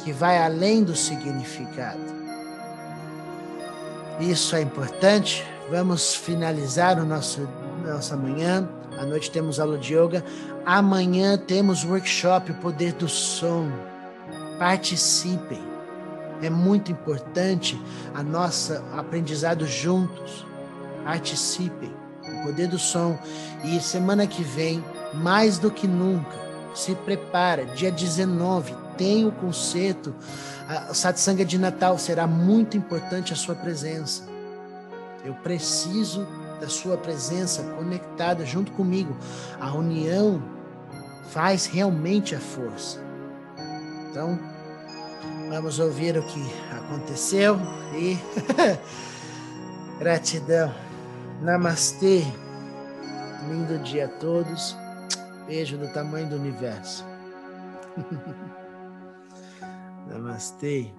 que 0.03 0.11
vai 0.11 0.37
além 0.37 0.83
do 0.83 0.95
significado. 0.95 2.13
Isso 4.19 4.55
é 4.55 4.61
importante. 4.61 5.43
Vamos 5.71 6.13
finalizar 6.13 6.99
o 6.99 7.03
nosso 7.03 7.49
nossa 7.83 8.15
manhã. 8.15 8.69
À 8.97 9.05
noite 9.05 9.31
temos 9.31 9.59
aula 9.59 9.77
de 9.77 9.93
yoga. 9.93 10.23
Amanhã 10.65 11.37
temos 11.37 11.83
workshop 11.83 12.51
O 12.51 12.55
Poder 12.55 12.93
do 12.93 13.07
Som. 13.07 13.71
Participem. 14.59 15.61
É 16.41 16.49
muito 16.49 16.91
importante 16.91 17.79
a 18.13 18.21
nossa 18.21 18.83
aprendizado 18.93 19.65
juntos. 19.65 20.45
Participem. 21.03 21.93
O 22.23 22.43
Poder 22.43 22.67
do 22.67 22.77
Som. 22.77 23.17
E 23.63 23.79
semana 23.79 24.27
que 24.27 24.43
vem, 24.43 24.83
mais 25.13 25.57
do 25.57 25.71
que 25.71 25.87
nunca, 25.87 26.37
se 26.73 26.93
prepara. 26.95 27.65
Dia 27.65 27.91
19 27.91 28.75
tem 28.97 29.25
o 29.25 29.31
concerto. 29.31 30.13
O 30.89 30.93
satsanga 30.93 31.43
de 31.43 31.57
Natal 31.57 31.97
será 31.97 32.27
muito 32.27 32.77
importante 32.77 33.33
a 33.33 33.35
sua 33.35 33.55
presença. 33.55 34.23
Eu 35.23 35.33
preciso 35.35 36.27
da 36.61 36.69
sua 36.69 36.95
presença 36.95 37.63
conectada 37.75 38.45
junto 38.45 38.71
comigo. 38.73 39.17
A 39.59 39.73
união 39.73 40.41
faz 41.31 41.65
realmente 41.65 42.35
a 42.35 42.39
força. 42.39 43.03
Então, 44.09 44.39
vamos 45.49 45.79
ouvir 45.79 46.17
o 46.17 46.23
que 46.23 46.41
aconteceu 46.71 47.57
e 47.93 48.17
gratidão. 49.99 50.73
Namastê. 51.41 52.23
Lindo 53.49 53.79
dia 53.79 54.05
a 54.05 54.07
todos. 54.07 54.77
Beijo 55.47 55.77
do 55.77 55.91
tamanho 55.91 56.29
do 56.29 56.35
universo. 56.35 57.03
Namastê. 60.07 60.93